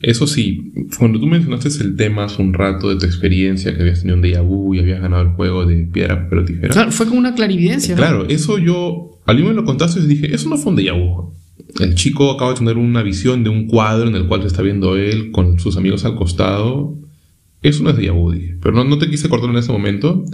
Eso 0.00 0.28
sí, 0.28 0.72
cuando 0.96 1.18
tú 1.18 1.26
mencionaste 1.26 1.82
el 1.82 1.96
tema 1.96 2.26
hace 2.26 2.40
un 2.40 2.54
rato 2.54 2.90
de 2.90 2.96
tu 2.96 3.06
experiencia, 3.06 3.74
que 3.74 3.82
habías 3.82 4.02
tenido 4.02 4.16
un 4.16 4.22
déjà 4.22 4.40
vu 4.40 4.72
y 4.72 4.78
habías 4.78 5.00
ganado 5.00 5.22
el 5.22 5.30
juego 5.30 5.66
de 5.66 5.84
piedra, 5.92 6.22
papel 6.22 6.38
o 6.38 6.44
tijera. 6.44 6.68
Claro, 6.68 6.92
fue 6.92 7.06
como 7.06 7.18
una 7.18 7.34
clarividencia. 7.34 7.96
¿no? 7.96 8.00
Claro, 8.00 8.28
eso 8.28 8.58
yo, 8.58 9.18
al 9.26 9.42
me 9.42 9.52
lo 9.52 9.64
contaste 9.64 9.98
y 9.98 10.06
dije, 10.06 10.32
eso 10.32 10.48
no 10.48 10.56
fue 10.56 10.70
un 10.70 10.78
déjà 10.78 10.92
vu. 10.92 11.32
El 11.80 11.94
chico 11.94 12.30
acaba 12.30 12.52
de 12.52 12.58
tener 12.58 12.76
una 12.76 13.02
visión 13.02 13.44
de 13.44 13.50
un 13.50 13.66
cuadro 13.66 14.08
en 14.08 14.16
el 14.16 14.26
cual 14.26 14.42
se 14.42 14.48
está 14.48 14.62
viendo 14.62 14.96
él 14.96 15.30
con 15.30 15.58
sus 15.58 15.76
amigos 15.76 16.04
al 16.04 16.16
costado. 16.16 16.96
Eso 17.62 17.82
no 17.82 17.90
es 17.90 18.12
vu, 18.12 18.32
dije. 18.32 18.56
Pero 18.60 18.74
no, 18.74 18.84
no 18.84 18.98
te 18.98 19.10
quise 19.10 19.28
cortar 19.28 19.50
en 19.50 19.56
ese 19.56 19.72
momento. 19.72 20.24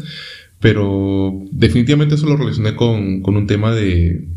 Pero 0.60 1.42
definitivamente 1.50 2.14
eso 2.14 2.26
lo 2.26 2.36
relacioné 2.36 2.74
con, 2.74 3.20
con 3.20 3.36
un 3.36 3.46
tema 3.46 3.72
de 3.72 4.28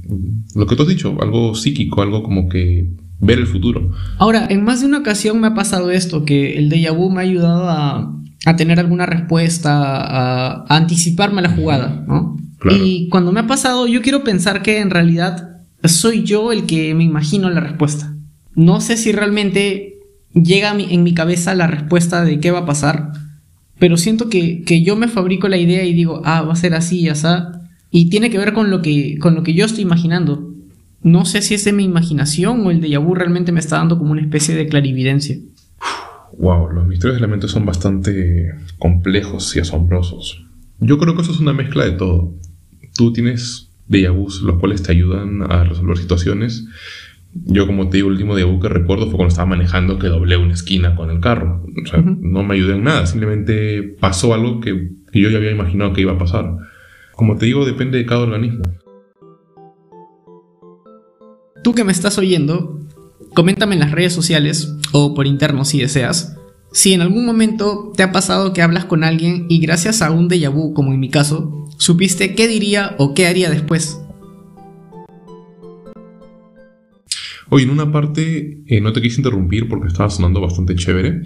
lo 0.56 0.66
que 0.66 0.76
tú 0.76 0.84
has 0.84 0.90
dicho, 0.90 1.16
algo 1.22 1.56
psíquico, 1.56 2.02
algo 2.02 2.24
como 2.24 2.50
que 2.50 2.90
ver 3.20 3.40
el 3.40 3.48
futuro. 3.48 3.92
Ahora, 4.18 4.48
en 4.50 4.64
más 4.64 4.82
de 4.82 4.88
una 4.88 5.00
ocasión 5.00 5.40
me 5.40 5.48
ha 5.48 5.54
pasado 5.54 5.92
esto, 5.92 6.26
que 6.26 6.58
el 6.58 6.70
déjà 6.70 6.94
vu 6.94 7.10
me 7.10 7.22
ha 7.22 7.24
ayudado 7.24 7.70
a 7.70 8.18
a 8.48 8.56
tener 8.56 8.80
alguna 8.80 9.06
respuesta, 9.06 9.98
a, 9.98 10.66
a 10.68 10.78
anticiparme 10.78 11.40
a 11.40 11.44
la 11.44 11.50
jugada, 11.50 12.06
¿no? 12.08 12.38
Claro. 12.60 12.78
Y 12.82 13.10
cuando 13.10 13.32
me 13.34 13.42
ha 13.42 13.48
pasado, 13.48 13.88
yo 13.88 14.02
quiero 14.02 14.24
pensar 14.24 14.62
que 14.62 14.80
en 14.80 14.90
realidad 14.90 15.47
soy 15.84 16.24
yo 16.24 16.52
el 16.52 16.66
que 16.66 16.94
me 16.96 17.04
imagino 17.04 17.50
la 17.50 17.60
respuesta. 17.62 18.14
No 18.56 18.82
sé 18.82 18.98
si 18.98 19.12
realmente 19.12 20.00
llega 20.34 20.74
mi- 20.74 20.94
en 20.94 21.04
mi 21.04 21.14
cabeza 21.14 21.56
la 21.56 21.68
respuesta 21.68 22.24
de 22.24 22.40
qué 22.40 22.52
va 22.52 22.60
a 22.60 22.66
pasar, 22.66 23.12
pero 23.80 23.98
siento 23.98 24.30
que, 24.30 24.64
que 24.64 24.82
yo 24.84 24.96
me 24.96 25.08
fabrico 25.08 25.48
la 25.48 25.58
idea 25.58 25.84
y 25.84 25.94
digo, 25.94 26.22
ah, 26.26 26.42
va 26.42 26.54
a 26.54 26.58
ser 26.58 26.74
así 26.74 27.00
y 27.02 27.10
así. 27.10 27.28
Y 27.92 28.10
tiene 28.10 28.30
que 28.30 28.38
ver 28.38 28.54
con 28.54 28.70
lo 28.70 28.82
que, 28.82 29.18
con 29.20 29.36
lo 29.36 29.44
que 29.44 29.54
yo 29.54 29.66
estoy 29.66 29.84
imaginando. 29.84 30.54
No 31.04 31.26
sé 31.26 31.42
si 31.42 31.54
es 31.54 31.64
de 31.64 31.74
mi 31.74 31.84
imaginación 31.84 32.66
o 32.66 32.72
el 32.72 32.82
de 32.82 32.98
vu 32.98 33.14
realmente 33.14 33.52
me 33.52 33.60
está 33.60 33.78
dando 33.78 33.98
como 33.98 34.12
una 34.12 34.22
especie 34.22 34.56
de 34.56 34.68
clarividencia. 34.68 35.38
Wow, 36.40 36.70
los 36.72 36.88
misterios 36.88 37.16
de 37.18 37.22
la 37.22 37.28
mente 37.28 37.48
son 37.48 37.66
bastante 37.66 38.52
complejos 38.78 39.56
y 39.56 39.60
asombrosos. 39.60 40.44
Yo 40.80 40.98
creo 40.98 41.16
que 41.16 41.22
eso 41.22 41.32
es 41.32 41.40
una 41.40 41.54
mezcla 41.54 41.86
de 41.86 41.92
todo. 41.94 42.34
Tú 42.96 43.14
tienes 43.14 43.67
vus, 43.88 44.42
los 44.42 44.60
cuales 44.60 44.84
te 44.84 44.92
ayudan 44.92 45.42
a 45.50 45.64
resolver 45.64 45.98
situaciones. 45.98 46.66
Yo, 47.34 47.68
como 47.68 47.90
te 47.90 47.98
digo, 47.98 48.08
el 48.08 48.14
último 48.14 48.36
vu 48.36 48.60
que 48.60 48.70
recuerdo 48.70 49.06
fue 49.06 49.16
cuando 49.16 49.30
estaba 49.30 49.48
manejando 49.48 50.00
que 50.00 50.08
doblé 50.08 50.38
una 50.38 50.54
esquina 50.54 50.96
con 50.96 51.10
el 51.12 51.20
carro. 51.20 51.64
O 51.82 51.86
sea, 51.86 52.00
Ujú. 52.00 52.18
no 52.22 52.44
me 52.44 52.56
ayudé 52.56 52.76
en 52.76 52.84
nada, 52.84 53.06
simplemente 53.06 53.84
pasó 54.00 54.34
algo 54.34 54.60
que, 54.60 54.92
que 55.12 55.22
yo 55.22 55.30
ya 55.30 55.38
había 55.38 55.52
imaginado 55.52 55.94
que 55.94 56.02
iba 56.02 56.14
a 56.14 56.18
pasar. 56.18 56.58
Como 57.14 57.38
te 57.38 57.46
digo, 57.46 57.66
depende 57.66 57.98
de 57.98 58.06
cada 58.06 58.22
organismo. 58.22 58.64
Tú 61.64 61.74
que 61.74 61.84
me 61.84 61.92
estás 61.92 62.18
oyendo, 62.18 62.80
coméntame 63.34 63.76
en 63.76 63.82
las 63.82 63.92
redes 63.92 64.14
sociales 64.14 64.74
o 64.94 65.14
por 65.14 65.28
interno 65.28 65.66
si 65.66 65.80
deseas. 65.80 66.38
Si 66.72 66.94
en 66.94 67.02
algún 67.02 67.26
momento 67.26 67.92
te 67.96 68.04
ha 68.04 68.12
pasado 68.12 68.54
que 68.54 68.62
hablas 68.62 68.86
con 68.86 69.04
alguien 69.04 69.46
y 69.50 69.60
gracias 69.60 70.02
a 70.02 70.12
un 70.12 70.30
déjà 70.30 70.50
vu, 70.50 70.74
como 70.74 70.94
en 70.94 71.00
mi 71.00 71.10
caso, 71.10 71.67
supiste 71.78 72.36
qué 72.36 72.48
diría 72.48 72.96
o 72.98 73.14
qué 73.14 73.28
haría 73.28 73.50
después. 73.50 74.02
Oye, 77.50 77.64
en 77.64 77.70
una 77.70 77.92
parte 77.92 78.64
eh, 78.68 78.82
no 78.82 78.92
te 78.92 79.02
quise 79.02 79.22
interrumpir 79.22 79.70
porque 79.70 79.88
estaba 79.88 80.10
sonando 80.10 80.42
bastante 80.42 80.76
chévere, 80.76 81.22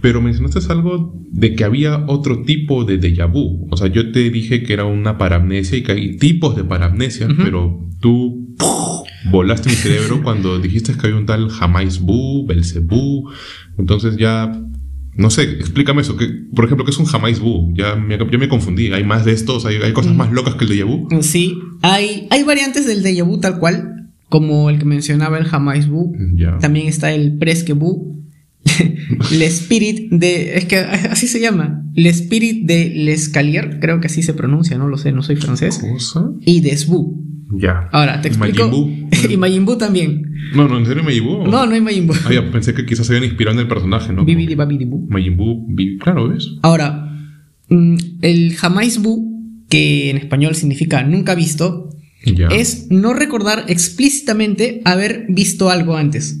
pero 0.00 0.22
mencionaste 0.22 0.60
algo 0.72 1.14
de 1.30 1.54
que 1.54 1.64
había 1.64 2.04
otro 2.08 2.42
tipo 2.42 2.84
de 2.84 2.98
déjà 2.98 3.30
vu. 3.30 3.68
O 3.70 3.76
sea, 3.76 3.88
yo 3.88 4.12
te 4.12 4.30
dije 4.30 4.62
que 4.62 4.72
era 4.72 4.84
una 4.84 5.18
paramnesia 5.18 5.76
y 5.78 5.82
que 5.82 5.92
hay 5.92 6.16
tipos 6.16 6.56
de 6.56 6.64
paramnesia, 6.64 7.28
pero 7.36 7.86
tú 8.00 8.56
volaste 9.30 9.68
mi 9.68 9.76
cerebro 9.76 10.22
cuando 10.22 10.58
dijiste 10.58 10.94
que 10.94 11.06
había 11.06 11.18
un 11.18 11.26
tal 11.26 11.50
Jamais 11.50 12.00
Bu, 12.00 12.46
Belzebú. 12.46 13.30
Entonces 13.78 14.16
ya, 14.16 14.58
no 15.14 15.30
sé, 15.30 15.42
explícame 15.42 16.02
eso. 16.02 16.16
Que, 16.16 16.26
por 16.54 16.64
ejemplo, 16.64 16.84
¿qué 16.84 16.90
es 16.90 16.98
un 16.98 17.06
Jamais 17.06 17.38
Bu? 17.40 17.72
Ya 17.76 17.96
me, 17.96 18.16
ya 18.18 18.38
me 18.38 18.48
confundí. 18.48 18.92
¿Hay 18.92 19.04
más 19.04 19.24
de 19.24 19.32
estos? 19.32 19.66
¿Hay, 19.66 19.76
hay 19.76 19.92
cosas 19.92 20.12
Mm. 20.14 20.16
más 20.16 20.32
locas 20.32 20.54
que 20.54 20.64
el 20.64 20.70
déjà 20.70 20.84
vu? 20.86 21.08
Sí, 21.22 21.58
hay, 21.82 22.26
hay 22.30 22.42
variantes 22.44 22.86
del 22.86 23.02
déjà 23.02 23.24
vu 23.24 23.38
tal 23.38 23.58
cual, 23.58 24.10
como 24.28 24.70
el 24.70 24.78
que 24.78 24.84
mencionaba 24.84 25.38
el 25.38 25.44
Jamais 25.44 25.88
vu. 25.88 26.12
Ya. 26.34 26.58
También 26.58 26.86
está 26.88 27.12
el 27.12 27.36
Presque 27.38 27.74
el 29.32 29.42
Spirit 29.42 30.10
de. 30.12 30.56
Es 30.56 30.64
que 30.66 30.76
así 30.76 31.26
se 31.26 31.40
llama. 31.40 31.84
El 31.94 32.06
Spirit 32.06 32.64
de 32.64 32.90
L'Escalier, 32.94 33.78
creo 33.80 34.00
que 34.00 34.06
así 34.06 34.22
se 34.22 34.34
pronuncia, 34.34 34.78
no 34.78 34.88
lo 34.88 34.96
sé, 34.96 35.12
no 35.12 35.22
soy 35.22 35.36
francés. 35.36 35.78
¿Cosa? 35.78 36.30
Y 36.40 36.60
Desbu. 36.60 37.20
Ya. 37.58 37.88
Ahora, 37.92 38.20
te 38.22 38.28
explico. 38.28 38.70
Y 39.30 39.36
Majin 39.36 39.64
Buu 39.64 39.76
también. 39.76 40.34
No, 40.54 40.68
no, 40.68 40.78
¿en 40.78 40.86
serio 40.86 41.02
Majin 41.04 41.24
Buu? 41.24 41.44
No, 41.46 41.66
no 41.66 41.72
hay 41.74 41.80
Majin 41.80 42.06
Buu. 42.06 42.16
Ah, 42.26 42.32
ya, 42.32 42.50
pensé 42.50 42.74
que 42.74 42.84
quizás 42.86 43.06
se 43.06 43.12
habían 43.14 43.24
inspirado 43.28 43.54
en 43.56 43.62
el 43.62 43.68
personaje, 43.68 44.12
¿no? 44.12 44.24
Bibidi 44.24 44.54
babidi 44.54 44.84
Buu. 44.84 45.06
Majin 45.08 45.36
Buu, 45.36 45.66
Bi- 45.68 45.98
claro, 45.98 46.28
¿ves? 46.28 46.48
Ahora, 46.62 47.10
mm, 47.68 47.96
el 48.22 48.54
Jamais 48.56 49.00
Buu, 49.00 49.30
que 49.68 50.10
en 50.10 50.16
español 50.18 50.54
significa 50.54 51.02
nunca 51.02 51.34
visto, 51.34 51.88
Ya. 52.24 52.48
es 52.48 52.88
no 52.90 53.14
recordar 53.14 53.64
explícitamente 53.68 54.82
haber 54.84 55.26
visto 55.28 55.70
algo 55.70 55.96
antes. 55.96 56.38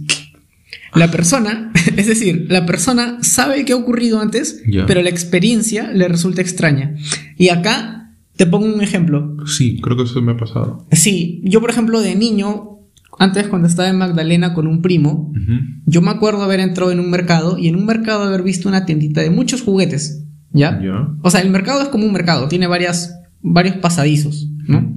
La 0.94 1.10
persona, 1.10 1.72
es 1.96 2.06
decir, 2.06 2.46
la 2.50 2.66
persona 2.66 3.18
sabe 3.22 3.64
que 3.64 3.72
ha 3.72 3.76
ocurrido 3.76 4.20
antes, 4.20 4.62
Ya. 4.66 4.84
pero 4.86 5.00
la 5.02 5.08
experiencia 5.08 5.90
le 5.92 6.06
resulta 6.08 6.42
extraña. 6.42 6.94
Y 7.38 7.48
acá 7.48 8.14
te 8.36 8.46
pongo 8.46 8.66
un 8.74 8.82
ejemplo. 8.82 9.36
Sí, 9.46 9.78
creo 9.80 9.96
que 9.96 10.02
eso 10.04 10.20
me 10.20 10.32
ha 10.32 10.36
pasado. 10.36 10.86
Sí, 10.92 11.40
yo 11.44 11.60
por 11.60 11.70
ejemplo 11.70 12.00
de 12.00 12.14
niño, 12.14 12.71
antes 13.18 13.48
cuando 13.48 13.68
estaba 13.68 13.88
en 13.88 13.98
Magdalena 13.98 14.54
con 14.54 14.66
un 14.66 14.82
primo, 14.82 15.30
Ujú. 15.32 15.60
yo 15.86 16.00
me 16.02 16.10
acuerdo 16.10 16.42
haber 16.42 16.60
entrado 16.60 16.92
en 16.92 17.00
un 17.00 17.10
mercado 17.10 17.58
y 17.58 17.68
en 17.68 17.76
un 17.76 17.86
mercado 17.86 18.24
haber 18.24 18.42
visto 18.42 18.68
una 18.68 18.84
tiendita 18.86 19.20
de 19.20 19.30
muchos 19.30 19.62
juguetes, 19.62 20.24
¿ya? 20.52 20.80
O 21.22 21.30
sea, 21.30 21.40
el 21.40 21.50
mercado 21.50 21.82
es 21.82 21.88
como 21.88 22.06
un 22.06 22.12
mercado, 22.12 22.48
tiene 22.48 22.66
varias, 22.66 23.14
varios 23.40 23.76
pasadizos, 23.76 24.48
¿no? 24.66 24.94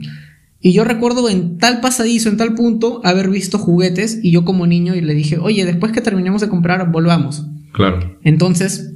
Y 0.60 0.74
yo 0.74 0.84
recuerdo 0.84 1.30
en 1.30 1.58
tal 1.60 1.80
pasadizo, 1.80 2.30
en 2.30 2.38
tal 2.38 2.56
punto, 2.56 3.02
haber 3.04 3.30
visto 3.30 3.60
juguetes 3.60 4.20
y 4.24 4.32
yo 4.32 4.46
como 4.46 4.66
niño 4.66 4.96
y 4.96 5.02
le 5.02 5.14
dije, 5.14 5.38
oye, 5.38 5.64
después 5.64 5.92
que 5.92 6.02
terminemos 6.02 6.42
de 6.42 6.50
comprar, 6.50 6.92
volvamos. 6.92 7.46
Claro. 7.72 8.18
Entonces, 8.24 8.96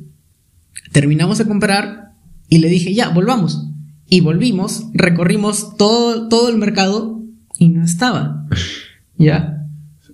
terminamos 0.91 1.37
de 1.37 1.45
comprar 1.45 2.13
y 2.47 2.57
le 2.59 2.69
dije, 2.69 2.93
ya, 2.95 3.09
volvamos. 3.09 3.67
Y 4.09 4.21
volvimos, 4.21 4.87
recorrimos 4.93 5.77
todo, 5.77 6.27
todo 6.27 6.49
el 6.49 6.57
mercado 6.57 7.21
y 7.59 7.69
no 7.69 7.83
estaba. 7.83 8.47
¿Ya? 9.19 9.67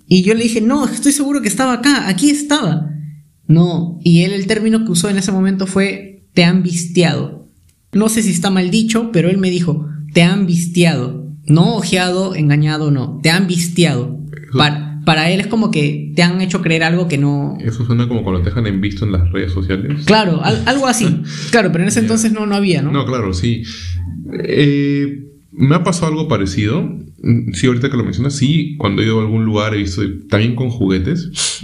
Y 0.08 0.24
yo 0.24 0.34
le 0.34 0.44
dije, 0.44 0.60
no, 0.62 0.86
estoy 0.86 1.14
seguro 1.14 1.42
que 1.42 1.48
estaba 1.48 1.74
acá, 1.74 2.10
aquí 2.10 2.30
estaba. 2.30 2.90
No, 3.48 4.00
y 4.04 4.24
él 4.24 4.34
el 4.34 4.48
término 4.48 4.84
que 4.84 4.92
usó 4.92 5.10
en 5.10 5.18
ese 5.18 5.32
momento 5.32 5.68
fue, 5.68 6.26
te 6.34 6.44
han 6.44 6.62
vistiado. 6.64 7.48
No 7.94 8.10
sé 8.10 8.22
si 8.24 8.32
está 8.32 8.50
mal 8.50 8.70
dicho, 8.72 9.12
pero 9.14 9.30
él 9.30 9.38
me 9.38 9.50
dijo, 9.50 9.88
te 10.14 10.24
han 10.24 10.46
vistiado. 10.46 11.24
No 11.48 11.76
ojeado, 11.78 12.36
engañado, 12.36 12.92
no, 12.92 13.20
te 13.24 13.30
han 13.30 13.48
vistiado. 13.48 14.20
Eso- 14.50 14.58
Para, 14.58 15.00
para 15.06 15.30
él 15.30 15.40
es 15.40 15.48
como 15.48 15.70
que 15.70 16.12
te 16.16 16.24
han 16.24 16.42
hecho 16.42 16.62
creer 16.64 16.84
algo 16.84 17.08
que 17.08 17.20
no, 17.20 17.58
Eso 17.62 17.86
suena 17.86 18.08
como 18.08 18.24
cuando 18.24 18.42
te 18.42 18.50
dejan 18.50 18.66
en 18.66 18.82
visto 18.82 19.06
en 19.06 19.12
las 19.12 19.32
redes 19.32 19.52
sociales. 19.54 20.04
Claro, 20.06 20.44
al- 20.44 20.64
algo 20.68 20.88
así. 20.88 21.06
Claro, 21.52 21.72
pero 21.72 21.84
en 21.84 21.90
ese 21.90 22.00
entonces 22.00 22.32
no, 22.32 22.46
no 22.48 22.56
había, 22.56 22.82
¿no? 22.82 22.92
No, 22.92 23.06
claro, 23.06 23.32
sí. 23.34 23.62
Eh, 24.34 25.24
me 25.52 25.76
ha 25.76 25.84
pasado 25.84 26.08
algo 26.08 26.28
parecido. 26.28 26.90
Sí, 27.54 27.68
ahorita 27.68 27.90
que 27.90 27.98
lo 27.98 28.04
mencionas, 28.04 28.36
sí, 28.36 28.76
cuando 28.78 29.02
he 29.02 29.06
ido 29.06 29.20
a 29.20 29.24
algún 29.24 29.46
lugar 29.46 29.74
he 29.74 29.78
visto 29.78 30.02
también 30.30 30.56
con 30.56 30.70
juguetes, 30.70 31.62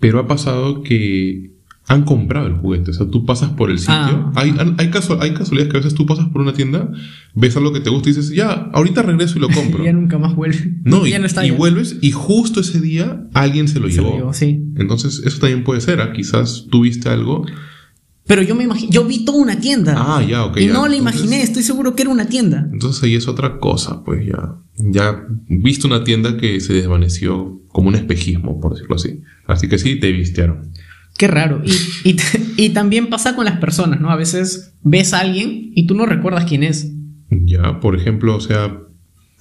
pero 0.00 0.18
ha 0.18 0.26
pasado 0.26 0.82
que 0.82 1.54
han 1.86 2.04
comprado 2.04 2.46
el 2.46 2.54
juguete. 2.54 2.90
O 2.90 2.94
sea, 2.94 3.08
tú 3.08 3.26
pasas 3.26 3.50
por 3.50 3.70
el 3.70 3.78
sitio. 3.78 3.94
Ah. 3.94 4.32
hay, 4.36 4.54
hay, 4.58 4.74
hay 4.78 4.90
casualidades 4.90 5.68
que 5.68 5.76
a 5.76 5.80
veces 5.80 5.94
tú 5.94 6.06
pasas 6.06 6.26
por 6.28 6.40
una 6.40 6.54
tienda, 6.54 6.90
ves 7.34 7.56
algo 7.56 7.72
que 7.72 7.80
te 7.80 7.90
gusta 7.90 8.08
y 8.08 8.12
dices, 8.14 8.30
ya, 8.30 8.70
ahorita 8.72 9.02
regreso 9.02 9.38
y 9.38 9.42
lo 9.42 9.48
compro. 9.54 9.84
ya 9.84 9.92
nunca 9.92 10.18
más 10.18 10.34
vuelve. 10.34 10.74
no, 10.84 11.06
y, 11.06 11.10
ya 11.10 11.18
no 11.18 11.26
está. 11.26 11.44
y 11.44 11.50
ya. 11.50 11.56
vuelves 11.56 11.98
y 12.00 12.10
justo 12.12 12.60
ese 12.60 12.80
día 12.80 13.26
alguien 13.34 13.68
se 13.68 13.80
lo 13.80 13.88
Se 13.90 13.96
lo 13.96 14.02
llevó. 14.08 14.16
llevó, 14.16 14.32
sí. 14.32 14.64
Entonces, 14.76 15.22
eso 15.24 15.38
también 15.38 15.64
puede 15.64 15.80
ser. 15.80 16.00
¿ah? 16.00 16.12
Quizás 16.12 16.66
tuviste 16.70 17.08
algo. 17.10 17.44
Pero 18.26 18.42
yo 18.42 18.54
me 18.54 18.64
imagino, 18.64 18.90
yo 18.90 19.04
vi 19.04 19.24
toda 19.24 19.38
una 19.38 19.60
tienda. 19.60 19.94
Ah, 19.96 20.22
ya, 20.22 20.44
ok. 20.46 20.56
y 20.56 20.66
ya. 20.66 20.72
no 20.72 20.88
la 20.88 20.96
imaginé, 20.96 21.42
estoy 21.42 21.62
seguro 21.62 21.94
que 21.94 22.02
era 22.02 22.10
una 22.10 22.26
tienda. 22.26 22.66
Entonces 22.72 23.02
ahí 23.02 23.14
es 23.14 23.28
otra 23.28 23.58
cosa, 23.58 24.02
pues 24.02 24.26
ya. 24.26 24.56
Ya 24.78 25.26
viste 25.48 25.86
una 25.86 26.04
tienda 26.04 26.36
que 26.38 26.58
se 26.60 26.72
desvaneció 26.72 27.60
como 27.68 27.88
un 27.88 27.96
espejismo, 27.96 28.60
por 28.60 28.72
decirlo 28.74 28.96
así. 28.96 29.20
Así 29.46 29.68
que 29.68 29.78
sí, 29.78 29.96
te 30.00 30.10
vistearon. 30.10 30.72
Qué 31.18 31.28
raro. 31.28 31.62
Y, 31.64 32.10
y, 32.10 32.16
y 32.56 32.68
también 32.70 33.08
pasa 33.10 33.36
con 33.36 33.44
las 33.44 33.58
personas, 33.58 34.00
¿no? 34.00 34.10
A 34.10 34.16
veces 34.16 34.72
ves 34.82 35.12
a 35.12 35.20
alguien 35.20 35.70
y 35.74 35.86
tú 35.86 35.94
no 35.94 36.06
recuerdas 36.06 36.44
quién 36.46 36.62
es. 36.62 36.90
Ya, 37.30 37.78
por 37.80 37.94
ejemplo, 37.94 38.36
o 38.36 38.40
sea, 38.40 38.68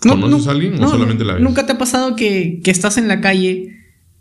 No, 0.03 0.19
¿conoces 0.19 0.45
no, 0.45 0.51
a 0.51 0.53
alguien 0.55 0.75
no, 0.75 0.87
o 0.87 0.89
solamente 0.89 1.23
la 1.23 1.35
ves? 1.35 1.43
¿Nunca 1.43 1.65
te 1.65 1.71
ha 1.71 1.77
pasado 1.77 2.15
que, 2.15 2.59
que 2.63 2.69
estás 2.71 2.97
en 2.97 3.07
la 3.07 3.21
calle 3.21 3.77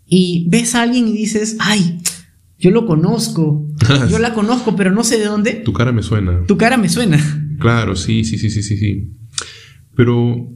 y 0.07 0.47
ves 0.49 0.75
a 0.75 0.83
alguien 0.83 1.09
y 1.09 1.12
dices, 1.12 1.57
ay, 1.59 2.00
yo 2.62 2.71
lo 2.71 2.87
conozco, 2.87 3.66
yo 4.11 4.19
la 4.19 4.33
conozco, 4.33 4.75
pero 4.76 4.90
no 4.90 5.04
sé 5.04 5.19
de 5.19 5.26
dónde? 5.26 5.52
Tu 5.64 5.73
cara 5.75 5.92
me 5.92 6.02
suena. 6.02 6.45
Tu 6.47 6.57
cara 6.57 6.76
me 6.78 6.88
suena. 6.88 7.19
Claro, 7.59 7.95
sí, 7.97 8.25
sí, 8.25 8.38
sí, 8.38 8.49
sí, 8.50 8.62
sí, 8.62 8.76
sí. 8.78 9.11
Pero 9.95 10.49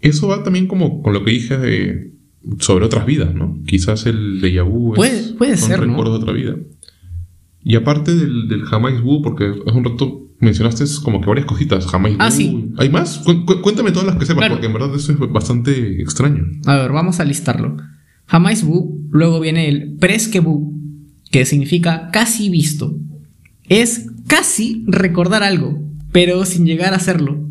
eso 0.00 0.28
va 0.28 0.42
también 0.42 0.66
como 0.66 1.02
con 1.02 1.12
lo 1.12 1.24
que 1.24 1.32
dije 1.32 1.56
de, 1.58 2.12
sobre 2.60 2.84
otras 2.86 3.04
vidas, 3.06 3.34
¿no? 3.34 3.58
Quizás 3.66 4.06
el 4.06 4.40
de 4.40 4.60
vu 4.62 4.92
es, 4.92 4.96
Puede- 4.96 5.34
puede 5.34 5.56
son 5.56 5.68
ser, 5.68 5.80
¿no? 5.80 5.86
recuerdos 5.88 6.18
de 6.18 6.22
otra 6.22 6.32
vida. 6.32 6.56
Y 7.62 7.74
aparte 7.74 8.14
del, 8.14 8.48
del 8.48 8.64
Jamais 8.64 9.02
Bu, 9.02 9.22
porque 9.22 9.52
hace 9.66 9.76
un 9.76 9.84
rato 9.84 10.22
mencionaste 10.38 10.84
como 11.02 11.20
que 11.20 11.26
varias 11.26 11.46
cositas. 11.46 11.86
Jamais 11.86 12.16
Ah, 12.20 12.30
sí. 12.30 12.70
¿Hay 12.78 12.88
más? 12.90 13.18
Cu- 13.24 13.44
cu- 13.44 13.60
cuéntame 13.60 13.90
todas 13.90 14.06
las 14.06 14.16
que 14.16 14.24
sepas, 14.26 14.38
Claro. 14.42 14.54
porque 14.54 14.66
en 14.68 14.72
verdad 14.72 14.94
eso 14.94 15.12
es 15.12 15.18
bastante 15.18 16.00
extraño. 16.00 16.44
A 16.66 16.76
ver, 16.76 16.92
vamos 16.92 17.18
a 17.18 17.24
listarlo. 17.24 17.76
Jamás 18.26 18.64
bu, 18.64 19.06
luego 19.10 19.40
viene 19.40 19.68
el 19.68 19.96
presque 19.98 20.38
bu, 20.40 20.75
que 21.30 21.44
significa 21.44 22.10
casi 22.12 22.48
visto. 22.50 22.96
Es 23.68 24.06
casi 24.26 24.84
recordar 24.86 25.42
algo, 25.42 25.82
pero 26.12 26.44
sin 26.44 26.66
llegar 26.66 26.92
a 26.92 26.96
hacerlo. 26.96 27.42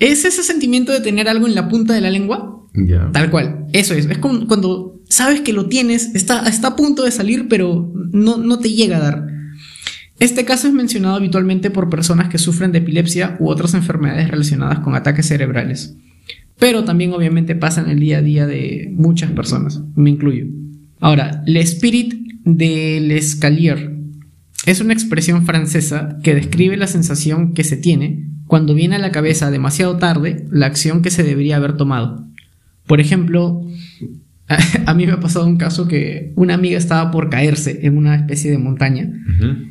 Es 0.00 0.24
ese 0.24 0.42
sentimiento 0.42 0.92
de 0.92 1.00
tener 1.00 1.28
algo 1.28 1.46
en 1.46 1.54
la 1.54 1.68
punta 1.68 1.94
de 1.94 2.00
la 2.00 2.10
lengua, 2.10 2.66
Ya. 2.74 3.10
tal 3.12 3.30
cual. 3.30 3.66
Eso 3.72 3.94
es. 3.94 4.06
Es 4.06 4.18
como 4.18 4.46
cuando 4.48 5.00
sabes 5.08 5.40
que 5.42 5.52
lo 5.52 5.66
tienes, 5.66 6.14
está, 6.14 6.48
está 6.48 6.68
a 6.68 6.76
punto 6.76 7.04
de 7.04 7.10
salir, 7.10 7.46
pero 7.48 7.92
no, 8.12 8.38
no 8.38 8.58
te 8.58 8.72
llega 8.72 8.96
a 8.96 9.00
dar. 9.00 9.26
Este 10.18 10.44
caso 10.44 10.68
es 10.68 10.74
mencionado 10.74 11.16
habitualmente 11.16 11.70
por 11.70 11.90
personas 11.90 12.28
que 12.28 12.38
sufren 12.38 12.70
de 12.72 12.78
epilepsia 12.78 13.36
u 13.40 13.48
otras 13.48 13.74
enfermedades 13.74 14.28
relacionadas 14.28 14.80
con 14.80 14.94
ataques 14.94 15.26
cerebrales. 15.26 15.96
Pero 16.58 16.84
también 16.84 17.12
obviamente 17.12 17.56
pasa 17.56 17.80
en 17.82 17.90
el 17.90 17.98
día 17.98 18.18
a 18.18 18.22
día 18.22 18.46
de 18.46 18.88
muchas 18.94 19.30
personas, 19.32 19.80
me 19.96 20.10
incluyo. 20.10 20.46
Ahora, 21.00 21.42
l'esprit 21.46 22.21
de 22.44 23.00
l'escalier 23.00 23.98
es 24.66 24.80
una 24.80 24.92
expresión 24.92 25.44
francesa 25.44 26.18
que 26.22 26.34
describe 26.34 26.76
la 26.76 26.86
sensación 26.86 27.52
que 27.52 27.64
se 27.64 27.76
tiene 27.76 28.28
cuando 28.46 28.74
viene 28.74 28.96
a 28.96 29.00
la 29.00 29.12
cabeza 29.12 29.50
demasiado 29.50 29.96
tarde 29.96 30.46
la 30.50 30.66
acción 30.66 31.02
que 31.02 31.10
se 31.10 31.24
debería 31.24 31.56
haber 31.56 31.76
tomado. 31.76 32.26
Por 32.86 33.00
ejemplo, 33.00 33.66
a 34.86 34.94
mí 34.94 35.06
me 35.06 35.12
ha 35.12 35.20
pasado 35.20 35.46
un 35.46 35.56
caso 35.56 35.88
que 35.88 36.32
una 36.36 36.54
amiga 36.54 36.78
estaba 36.78 37.10
por 37.10 37.30
caerse 37.30 37.80
en 37.82 37.96
una 37.96 38.14
especie 38.14 38.50
de 38.50 38.58
montaña. 38.58 39.10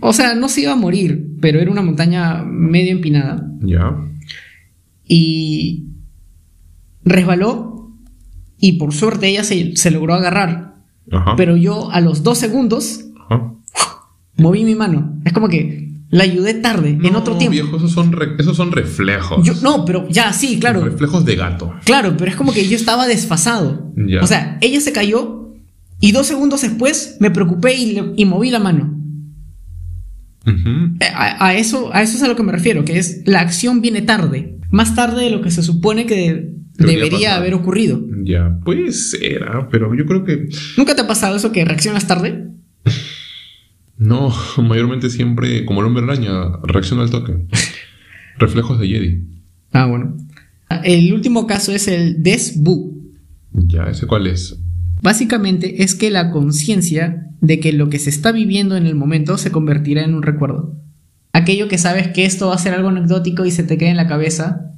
O 0.02 0.14
sea, 0.14 0.36
no 0.36 0.50
se 0.50 0.62
iba 0.62 0.74
a 0.74 0.78
morir, 0.78 1.28
pero 1.40 1.60
era 1.60 1.72
una 1.72 1.82
montaña 1.82 2.44
medio 2.44 2.92
empinada. 2.92 3.48
Ya. 3.62 3.96
Y 5.06 5.86
resbaló 7.04 7.92
y 8.60 8.74
por 8.74 8.94
suerte 8.94 9.28
ella 9.28 9.44
se, 9.44 9.92
logró 9.92 10.14
agarrar. 10.14 10.71
Pero 11.38 11.58
yo 11.58 11.92
a 11.92 12.02
los 12.02 12.24
dos 12.24 12.38
segundos 12.38 13.06
moví 14.38 14.64
mi 14.64 14.76
mano. 14.76 15.20
Es 15.26 15.34
como 15.34 15.50
que 15.50 15.92
la 16.10 16.24
ayudé 16.24 16.56
tarde, 16.56 17.00
en 17.02 17.16
otro 17.16 17.38
tiempo. 17.38 17.54
Viejo, 17.54 17.78
esos 17.78 17.92
son, 17.92 18.14
esos 18.38 18.58
son 18.58 18.72
reflejos. 18.72 19.46
Yo, 19.46 19.54
no, 19.62 19.86
pero 19.86 20.08
ya, 20.10 20.34
sí, 20.34 20.60
claro. 20.60 20.84
Reflejos 20.84 21.24
de 21.24 21.36
gato. 21.38 21.74
Claro, 21.86 22.16
pero 22.18 22.30
es 22.30 22.36
como 22.36 22.52
que 22.52 22.68
yo 22.68 22.76
estaba 22.76 23.08
desfasado. 23.08 23.94
O 24.22 24.28
sea, 24.28 24.58
ella 24.62 24.82
se 24.82 24.92
cayó 24.92 25.54
y 26.02 26.12
dos 26.12 26.28
segundos 26.28 26.62
después 26.62 27.18
me 27.20 27.32
preocupé 27.32 27.76
y, 27.76 28.26
moví 28.26 28.50
la 28.50 28.60
mano. 28.60 28.98
Eh, 30.46 31.06
a, 31.16 31.54
eso, 31.54 31.92
a 31.94 32.02
eso 32.02 32.18
es 32.18 32.24
a 32.24 32.28
lo 32.28 32.36
que 32.36 32.44
me 32.44 32.52
refiero, 32.52 32.84
que 32.84 32.98
es 32.98 33.22
la 33.26 33.40
acción 33.42 33.80
viene 33.80 34.02
tarde, 34.02 34.58
más 34.72 34.96
tarde 34.96 35.24
de 35.26 35.30
lo 35.30 35.42
que 35.42 35.52
se 35.52 35.62
supone 35.62 36.08
que 36.08 36.56
debería, 36.88 37.36
haber 37.36 37.54
ocurrido. 37.54 38.02
Ya, 38.24 38.60
puede 38.64 38.92
ser, 38.92 39.44
¿ah? 39.44 39.68
pero 39.72 39.94
yo 39.96 40.06
creo 40.06 40.24
que... 40.24 40.50
¿Nunca 40.78 40.96
te 40.96 41.02
ha 41.02 41.08
pasado 41.08 41.36
eso 41.36 41.52
que 41.52 41.66
reaccionas 41.66 42.08
tarde? 42.08 42.48
No, 43.98 44.34
mayormente 44.58 45.12
siempre, 45.12 45.64
como 45.64 45.82
el 45.82 45.86
hombre 45.86 46.04
araña, 46.04 46.58
reacciona 46.64 47.04
al 47.04 47.12
toque. 47.12 47.46
Reflejos 48.40 48.80
de 48.80 48.88
Jedi. 48.88 49.28
Ah, 49.74 49.86
bueno. 49.86 50.18
El 50.84 51.14
último 51.14 51.46
caso 51.46 51.72
es 51.72 51.88
el 51.88 52.24
Desbu. 52.24 53.00
Ya, 53.54 53.84
¿ese 53.84 54.08
cuál 54.08 54.26
es? 54.26 54.58
Básicamente 55.04 55.84
es 55.84 55.94
que 55.94 56.10
la 56.10 56.32
conciencia 56.32 57.28
de 57.42 57.60
que 57.60 57.74
lo 57.74 57.90
que 57.90 58.00
se 58.00 58.10
está 58.10 58.32
viviendo 58.32 58.76
en 58.76 58.88
el 58.88 58.96
momento 58.96 59.38
se 59.38 59.52
convertirá 59.52 60.04
en 60.04 60.16
un 60.16 60.24
recuerdo. 60.24 60.76
Aquello 61.34 61.68
que 61.68 61.78
sabes 61.78 62.08
que 62.10 62.26
esto 62.26 62.48
va 62.48 62.56
a 62.56 62.60
ser 62.60 62.74
algo 62.74 62.90
anecdótico 62.90 63.46
y 63.46 63.52
se 63.52 63.64
te 63.64 63.78
queda 63.78 63.92
en 63.92 63.98
la 63.98 64.08
cabeza. 64.08 64.71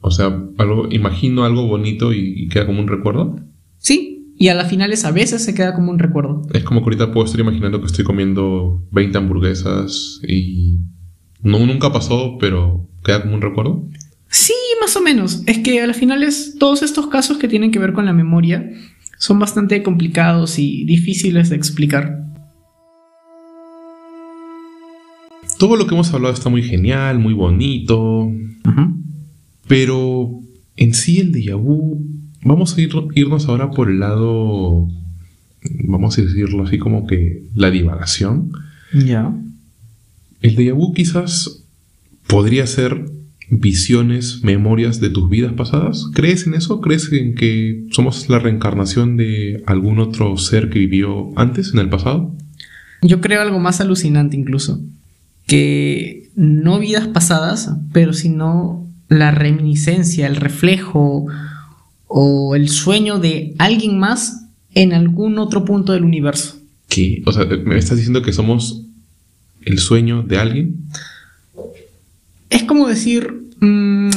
O 0.00 0.10
sea, 0.10 0.26
algo, 0.58 0.88
imagino 0.90 1.44
algo 1.44 1.66
bonito 1.66 2.12
y 2.12 2.48
queda 2.48 2.66
como 2.66 2.80
un 2.80 2.88
recuerdo. 2.88 3.36
Sí, 3.78 4.20
y 4.42 4.48
a 4.48 4.54
las 4.54 4.70
finales 4.70 5.04
a 5.04 5.10
veces 5.10 5.44
se 5.44 5.54
queda 5.54 5.74
como 5.74 5.90
un 5.90 5.98
recuerdo. 5.98 6.40
Es 6.54 6.64
como 6.64 6.80
que 6.80 6.84
ahorita 6.84 7.12
puedo 7.12 7.26
estar 7.26 7.40
imaginando 7.40 7.78
que 7.78 7.86
estoy 7.86 8.06
comiendo 8.06 8.82
20 8.90 9.18
hamburguesas 9.18 10.18
y 10.26 10.78
no, 11.42 11.58
nunca 11.66 11.92
pasó, 11.92 12.38
pero 12.38 12.88
queda 13.04 13.20
como 13.20 13.34
un 13.34 13.42
recuerdo. 13.42 13.84
Sí, 14.28 14.54
más 14.80 14.96
o 14.96 15.02
menos. 15.02 15.42
Es 15.46 15.58
que 15.58 15.82
a 15.82 15.86
las 15.86 15.98
finales 15.98 16.56
todos 16.58 16.82
estos 16.82 17.08
casos 17.08 17.36
que 17.36 17.48
tienen 17.48 17.70
que 17.70 17.78
ver 17.78 17.92
con 17.92 18.06
la 18.06 18.14
memoria 18.14 18.70
son 19.18 19.38
bastante 19.38 19.82
complicados 19.82 20.58
y 20.58 20.86
difíciles 20.86 21.50
de 21.50 21.56
explicar. 21.56 22.24
Todo 25.58 25.76
lo 25.76 25.86
que 25.86 25.94
hemos 25.94 26.14
hablado 26.14 26.32
está 26.32 26.48
muy 26.48 26.62
genial, 26.62 27.18
muy 27.18 27.34
bonito, 27.34 28.32
pero 29.70 30.40
en 30.76 30.94
sí 30.94 31.20
el 31.20 31.30
déjà 31.30 31.54
vu 31.54 32.04
Vamos 32.42 32.76
a 32.76 32.80
ir, 32.80 32.90
irnos 33.14 33.48
ahora 33.48 33.70
por 33.70 33.90
el 33.90 34.00
lado, 34.00 34.88
vamos 35.84 36.18
a 36.18 36.22
decirlo 36.22 36.64
así 36.64 36.78
como 36.78 37.06
que 37.06 37.44
la 37.54 37.70
divagación. 37.70 38.52
Ya. 38.94 39.34
El 40.40 40.56
déjà 40.56 40.72
vu 40.72 40.94
quizás 40.94 41.64
podría 42.26 42.66
ser 42.66 43.04
visiones, 43.50 44.42
memorias 44.42 45.00
de 45.00 45.10
tus 45.10 45.28
vidas 45.28 45.52
pasadas. 45.52 46.06
¿Crees 46.14 46.46
en 46.46 46.54
eso? 46.54 46.80
¿Crees 46.80 47.12
en 47.12 47.34
que 47.34 47.84
somos 47.90 48.28
la 48.30 48.38
reencarnación 48.38 49.16
de 49.16 49.62
algún 49.66 49.98
otro 49.98 50.36
ser 50.38 50.70
que 50.70 50.78
vivió 50.78 51.38
antes, 51.38 51.74
en 51.74 51.80
el 51.80 51.90
pasado? 51.90 52.34
Yo 53.02 53.20
creo 53.20 53.42
algo 53.42 53.58
más 53.58 53.80
alucinante 53.80 54.36
incluso. 54.36 54.80
Que 55.46 56.30
no 56.36 56.78
vidas 56.78 57.08
pasadas, 57.08 57.70
pero 57.92 58.12
sino 58.14 58.89
la 59.10 59.32
reminiscencia, 59.32 60.26
el 60.26 60.36
reflejo 60.36 61.26
o 62.06 62.54
el 62.54 62.68
sueño 62.68 63.18
de 63.18 63.54
alguien 63.58 63.98
más 63.98 64.46
en 64.74 64.94
algún 64.94 65.38
otro 65.38 65.64
punto 65.64 65.92
del 65.92 66.04
universo. 66.04 66.56
¿Qué? 66.88 67.22
O 67.26 67.32
sea, 67.32 67.44
¿me 67.44 67.76
estás 67.76 67.98
diciendo 67.98 68.22
que 68.22 68.32
somos 68.32 68.82
el 69.64 69.78
sueño 69.78 70.22
de 70.22 70.38
alguien? 70.38 70.76
Es 72.48 72.62
como 72.62 72.88
decir, 72.88 73.50
mm, 73.60 74.10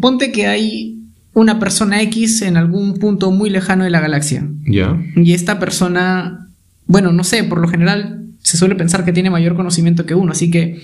ponte 0.00 0.32
que 0.32 0.46
hay 0.46 0.98
una 1.34 1.58
persona 1.58 2.02
X 2.02 2.42
en 2.42 2.56
algún 2.56 2.94
punto 2.94 3.30
muy 3.30 3.50
lejano 3.50 3.84
de 3.84 3.90
la 3.90 4.00
galaxia. 4.00 4.48
Ya. 4.66 4.98
Y 5.14 5.34
esta 5.34 5.58
persona, 5.58 6.48
bueno, 6.86 7.12
no 7.12 7.22
sé, 7.22 7.44
por 7.44 7.60
lo 7.60 7.68
general 7.68 8.24
se 8.42 8.56
suele 8.56 8.74
pensar 8.74 9.04
que 9.04 9.12
tiene 9.12 9.30
mayor 9.30 9.56
conocimiento 9.56 10.06
que 10.06 10.14
uno, 10.14 10.32
así 10.32 10.50
que 10.50 10.80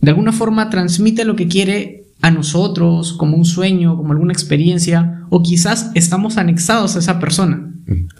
de 0.00 0.10
alguna 0.10 0.32
forma 0.32 0.70
transmite 0.70 1.24
lo 1.24 1.36
que 1.36 1.48
quiere 1.48 2.01
a 2.22 2.30
nosotros 2.30 3.12
como 3.14 3.36
un 3.36 3.44
sueño, 3.44 3.96
como 3.96 4.12
alguna 4.12 4.32
experiencia, 4.32 5.26
o 5.28 5.42
quizás 5.42 5.90
estamos 5.94 6.38
anexados 6.38 6.96
a 6.96 7.00
esa 7.00 7.18
persona. 7.20 7.68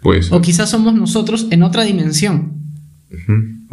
Pues. 0.01 0.31
O 0.31 0.41
quizás 0.41 0.69
somos 0.69 0.93
nosotros 0.93 1.47
en 1.49 1.63
otra 1.63 1.83
dimensión. 1.83 2.63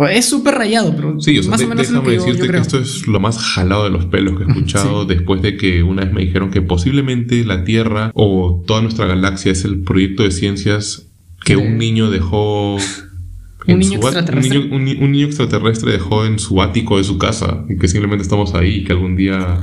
Es 0.09 0.27
súper 0.27 0.55
rayado, 0.55 0.95
pero 0.95 1.21
sí, 1.21 1.41
más 1.49 1.63
o 1.63 1.69
menos 1.69 1.89
déjame 1.89 2.13
decirte 2.13 2.49
que 2.49 2.57
esto 2.57 2.79
es 2.79 3.07
lo 3.07 3.21
más 3.21 3.39
jalado 3.39 3.85
de 3.85 3.91
los 3.91 4.07
pelos 4.07 4.39
que 4.39 4.45
he 4.45 4.47
escuchado 4.51 5.05
después 5.05 5.43
de 5.43 5.57
que 5.57 5.83
una 5.83 6.05
vez 6.05 6.13
me 6.13 6.23
dijeron 6.23 6.51
que 6.51 6.63
posiblemente 6.63 7.45
la 7.45 7.65
Tierra 7.65 8.13
o 8.15 8.63
toda 8.67 8.83
nuestra 8.83 9.07
galaxia 9.07 9.53
es 9.53 9.65
el 9.65 9.83
proyecto 9.83 10.23
de 10.23 10.31
ciencias 10.31 11.07
que 11.45 11.57
un 11.57 11.77
niño 11.79 12.11
dejó 12.11 12.77
un 13.67 13.79
niño, 13.79 13.99
extraterrestre. 13.99 14.59
Un, 14.59 14.85
niño, 14.85 15.27
extraterrestre 15.27 15.93
dejó 15.93 16.25
en 16.25 16.39
su 16.39 16.63
ático 16.63 16.99
de 16.99 17.05
su 17.05 17.19
casa 17.19 17.65
y 17.69 17.77
que 17.77 17.89
simplemente 17.89 18.23
estamos 18.23 18.55
ahí 18.55 18.77
y 18.77 18.85
que 18.85 18.93
algún 18.93 19.17
día 19.17 19.63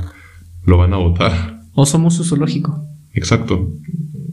lo 0.68 0.76
van 0.76 0.92
a 0.92 0.98
votar. 0.98 1.62
O 1.74 1.86
somos 1.86 2.14
su 2.14 2.24
zoológico. 2.24 2.84
Exacto. 3.14 3.72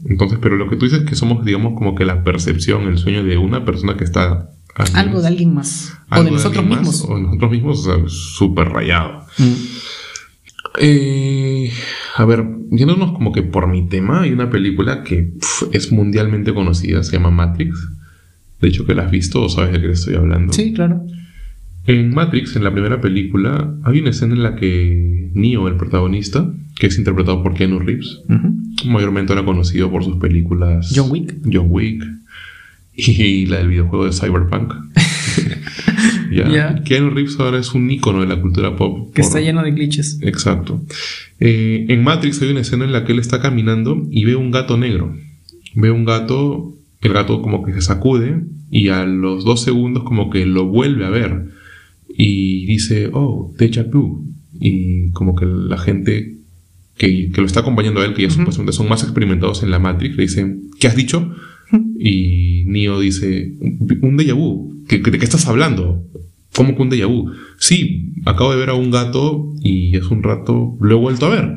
Entonces, 0.04 0.38
pero 0.40 0.56
lo 0.56 0.68
que 0.68 0.76
tú 0.76 0.84
dices 0.84 1.00
es 1.00 1.08
que 1.08 1.16
somos, 1.16 1.44
digamos, 1.44 1.74
como 1.76 1.94
que 1.94 2.04
la 2.04 2.22
percepción, 2.22 2.82
el 2.82 2.98
sueño 2.98 3.24
de 3.24 3.38
una 3.38 3.64
persona 3.64 3.96
que 3.96 4.04
está... 4.04 4.50
Algo 4.92 5.22
de 5.22 5.28
alguien 5.28 5.54
más. 5.54 5.96
O 6.10 6.22
de 6.22 6.30
nosotros 6.30 6.64
mismos. 6.64 7.04
o 7.08 7.16
de 7.16 7.22
nosotros 7.22 7.50
mismos, 7.50 7.80
o 7.80 7.82
sea, 7.82 8.04
súper 8.08 8.68
rayado. 8.68 9.24
Mm. 9.38 9.52
Eh, 10.78 11.72
a 12.16 12.24
ver, 12.26 12.44
yéndonos 12.70 13.12
como 13.12 13.32
que 13.32 13.42
por 13.42 13.66
mi 13.68 13.88
tema, 13.88 14.20
hay 14.20 14.32
una 14.32 14.50
película 14.50 15.02
que 15.02 15.32
es 15.72 15.90
mundialmente 15.92 16.52
conocida, 16.52 17.02
se 17.02 17.12
llama 17.12 17.30
Matrix. 17.30 17.88
De 18.60 18.68
hecho, 18.68 18.84
que 18.84 18.94
la 18.94 19.04
has 19.04 19.10
visto 19.10 19.42
o 19.42 19.48
sabes 19.48 19.72
de 19.72 19.80
qué 19.80 19.90
estoy 19.92 20.16
hablando. 20.16 20.52
Sí, 20.52 20.74
claro. 20.74 21.02
En 21.86 22.14
Matrix, 22.14 22.56
en 22.56 22.64
la 22.64 22.72
primera 22.72 23.00
película, 23.00 23.72
hay 23.84 24.00
una 24.00 24.10
escena 24.10 24.34
en 24.34 24.42
la 24.42 24.56
que 24.56 25.30
Neo, 25.34 25.68
el 25.68 25.76
protagonista, 25.76 26.52
que 26.78 26.88
es 26.88 26.98
interpretado 26.98 27.42
por 27.42 27.54
Keanu 27.54 27.78
Reeves, 27.78 28.22
mayormente 28.84 29.32
era 29.32 29.44
conocido 29.44 29.90
por 29.90 30.04
sus 30.04 30.16
películas 30.16 30.92
John 30.94 31.10
Wick. 31.10 31.36
John 31.50 31.66
Wick 31.70 32.04
y 32.94 33.46
la 33.46 33.58
del 33.58 33.68
videojuego 33.68 34.06
de 34.06 34.12
Cyberpunk. 34.12 34.74
ya. 36.32 36.82
Keanu 36.82 37.10
Reeves 37.10 37.38
ahora 37.38 37.58
es 37.58 37.72
un 37.72 37.90
ícono 37.90 38.20
de 38.20 38.26
la 38.26 38.40
cultura 38.40 38.74
pop. 38.74 39.14
Que 39.14 39.22
está 39.22 39.40
lleno 39.40 39.62
de 39.62 39.70
glitches. 39.70 40.18
Exacto. 40.22 40.82
Eh, 41.38 41.86
en 41.88 42.02
Matrix 42.02 42.42
hay 42.42 42.50
una 42.50 42.60
escena 42.60 42.84
en 42.84 42.92
la 42.92 43.04
que 43.04 43.12
él 43.12 43.18
está 43.20 43.40
caminando 43.40 44.06
y 44.10 44.24
ve 44.24 44.34
un 44.34 44.50
gato 44.50 44.76
negro. 44.76 45.14
Ve 45.74 45.90
un 45.90 46.04
gato, 46.04 46.74
el 47.00 47.12
gato 47.12 47.42
como 47.42 47.62
que 47.64 47.74
se 47.74 47.82
sacude 47.82 48.42
y 48.70 48.88
a 48.88 49.04
los 49.04 49.44
dos 49.44 49.62
segundos 49.62 50.02
como 50.02 50.30
que 50.30 50.46
lo 50.46 50.64
vuelve 50.66 51.04
a 51.04 51.10
ver 51.10 51.55
y 52.16 52.66
dice, 52.66 53.10
oh, 53.12 53.52
déjà 53.58 53.82
vu. 53.82 54.24
Y 54.58 55.10
como 55.10 55.34
que 55.36 55.44
la 55.44 55.76
gente 55.76 56.36
que, 56.96 57.30
lo 57.34 57.44
está 57.44 57.60
acompañando 57.60 58.00
a 58.00 58.06
él, 58.06 58.14
que 58.14 58.22
ya 58.22 58.30
supuestamente 58.30 58.72
son 58.72 58.88
más 58.88 59.02
experimentados 59.02 59.62
en 59.62 59.70
la 59.70 59.78
Matrix, 59.78 60.16
le 60.16 60.22
dicen, 60.22 60.70
¿qué 60.80 60.86
has 60.86 60.96
dicho? 60.96 61.34
Y 61.98 62.64
Neo 62.66 63.00
dice, 63.00 63.52
un 63.60 64.16
déjà 64.16 64.34
vu. 64.34 64.74
¿De 64.88 65.00
qué 65.02 65.24
estás 65.24 65.46
hablando? 65.46 66.04
¿Cómo 66.54 66.74
que 66.74 66.82
un 66.82 66.90
déjà 66.90 67.06
vu? 67.06 67.30
Sí, 67.58 68.12
acabo 68.24 68.52
de 68.52 68.58
ver 68.58 68.70
a 68.70 68.74
un 68.74 68.90
gato 68.90 69.52
y 69.62 69.96
hace 69.96 70.14
un 70.14 70.22
rato 70.22 70.76
lo 70.80 70.96
he 70.96 70.98
vuelto 70.98 71.26
a 71.26 71.30
ver. 71.30 71.54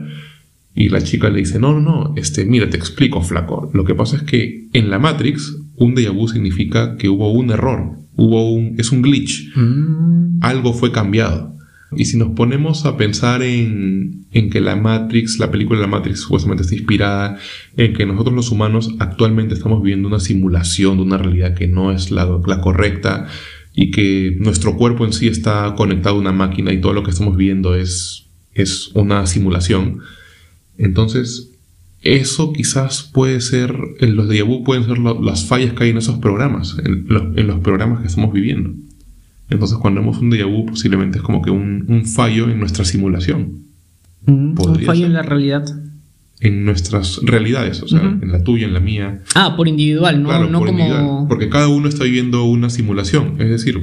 Y 0.76 0.90
la 0.90 1.02
chica 1.02 1.30
le 1.30 1.40
dice, 1.40 1.60
no, 1.60 1.74
no, 1.74 1.82
no, 1.82 2.14
este, 2.16 2.46
mira, 2.46 2.70
te 2.70 2.78
explico, 2.78 3.22
flaco. 3.22 3.70
Lo 3.74 3.86
que 3.86 3.96
pasa 3.96 4.18
es 4.18 4.24
que 4.24 4.68
en 4.74 4.90
la 4.90 5.00
Matrix, 5.00 5.56
un 5.78 5.96
déjà 5.96 6.12
vu 6.12 6.28
significa 6.28 6.98
que 6.98 7.08
hubo 7.08 7.32
un 7.32 7.52
error 7.52 8.00
hubo 8.20 8.52
un, 8.52 8.76
es 8.78 8.92
un 8.92 9.02
glitch. 9.02 9.56
Mm. 9.56 10.40
Algo 10.42 10.74
fue 10.74 10.92
cambiado. 10.92 11.56
Y 11.96 12.06
si 12.06 12.18
nos 12.18 12.30
ponemos 12.30 12.86
a 12.86 12.98
pensar 12.98 13.42
en, 13.42 14.28
en, 14.32 14.50
que 14.52 14.62
la 14.62 14.76
Matrix, 14.76 15.40
la 15.40 15.50
película 15.50 15.80
de 15.80 15.86
la 15.86 15.92
Matrix 15.92 16.20
supuestamente 16.20 16.62
está 16.62 16.76
inspirada 16.76 17.38
en 17.78 17.94
que 17.94 18.06
nosotros 18.06 18.36
los 18.36 18.52
humanos 18.52 18.94
actualmente 19.00 19.56
estamos 19.56 19.82
viviendo 19.82 20.08
una 20.08 20.20
simulación 20.20 20.98
de 20.98 21.04
una 21.04 21.18
realidad 21.18 21.56
que 21.56 21.68
no 21.68 21.92
es 21.92 22.12
la, 22.12 22.30
la 22.46 22.62
correcta 22.62 23.28
y 23.74 23.90
que 23.90 24.36
nuestro 24.40 24.78
cuerpo 24.78 25.06
en 25.06 25.14
sí 25.14 25.28
está 25.28 25.74
conectado 25.76 26.16
a 26.16 26.20
una 26.20 26.32
máquina 26.32 26.72
y 26.72 26.82
todo 26.82 26.94
lo 26.94 27.02
que 27.02 27.10
estamos 27.10 27.36
viendo 27.36 27.74
es, 27.74 28.28
es 28.54 28.92
una 28.94 29.26
simulación. 29.26 30.00
Entonces, 30.78 31.50
eso 32.02 32.54
quizás 32.54 33.04
puede 33.14 33.42
ser, 33.42 33.76
en 34.00 34.16
los 34.16 34.30
déjà 34.30 34.46
vu 34.46 34.64
pueden 34.64 34.86
ser 34.86 35.00
las 35.00 35.46
fallas 35.46 35.74
que 35.74 35.84
hay 35.84 35.90
en 35.90 35.98
esos 35.98 36.20
programas, 36.20 36.78
en 36.84 37.06
los, 37.48 37.60
programas 37.60 38.02
que 38.02 38.08
estamos 38.08 38.32
viviendo. 38.34 38.72
Entonces 39.50 39.78
cuando 39.80 40.00
vemos 40.02 40.20
un 40.20 40.32
déjà 40.32 40.46
vu 40.46 40.66
posiblemente 40.66 41.18
es 41.18 41.24
como 41.24 41.42
que 41.42 41.52
un, 41.52 42.06
fallo 42.06 42.50
en 42.50 42.60
nuestra 42.60 42.86
simulación. 42.86 43.64
Mm, 44.26 44.56
un 44.60 44.80
fallo 44.86 45.06
en 45.06 45.14
la 45.14 45.24
realidad. 45.24 45.66
En 46.42 46.64
nuestras 46.64 47.20
realidades, 47.22 47.84
o 47.84 47.88
sea, 47.90 48.00
en 48.00 48.32
la 48.32 48.46
tuya, 48.46 48.66
en 48.66 48.74
la 48.74 48.80
mía. 48.80 49.20
Ah, 49.36 49.58
por 49.58 49.68
individual, 49.68 50.24
no, 50.24 50.50
no 50.50 50.60
como... 50.64 51.28
porque 51.28 51.50
cada 51.50 51.68
uno 51.68 51.90
está 51.90 52.06
viviendo 52.06 52.46
una 52.46 52.70
simulación. 52.70 53.36
Es 53.42 53.50
decir, 53.50 53.78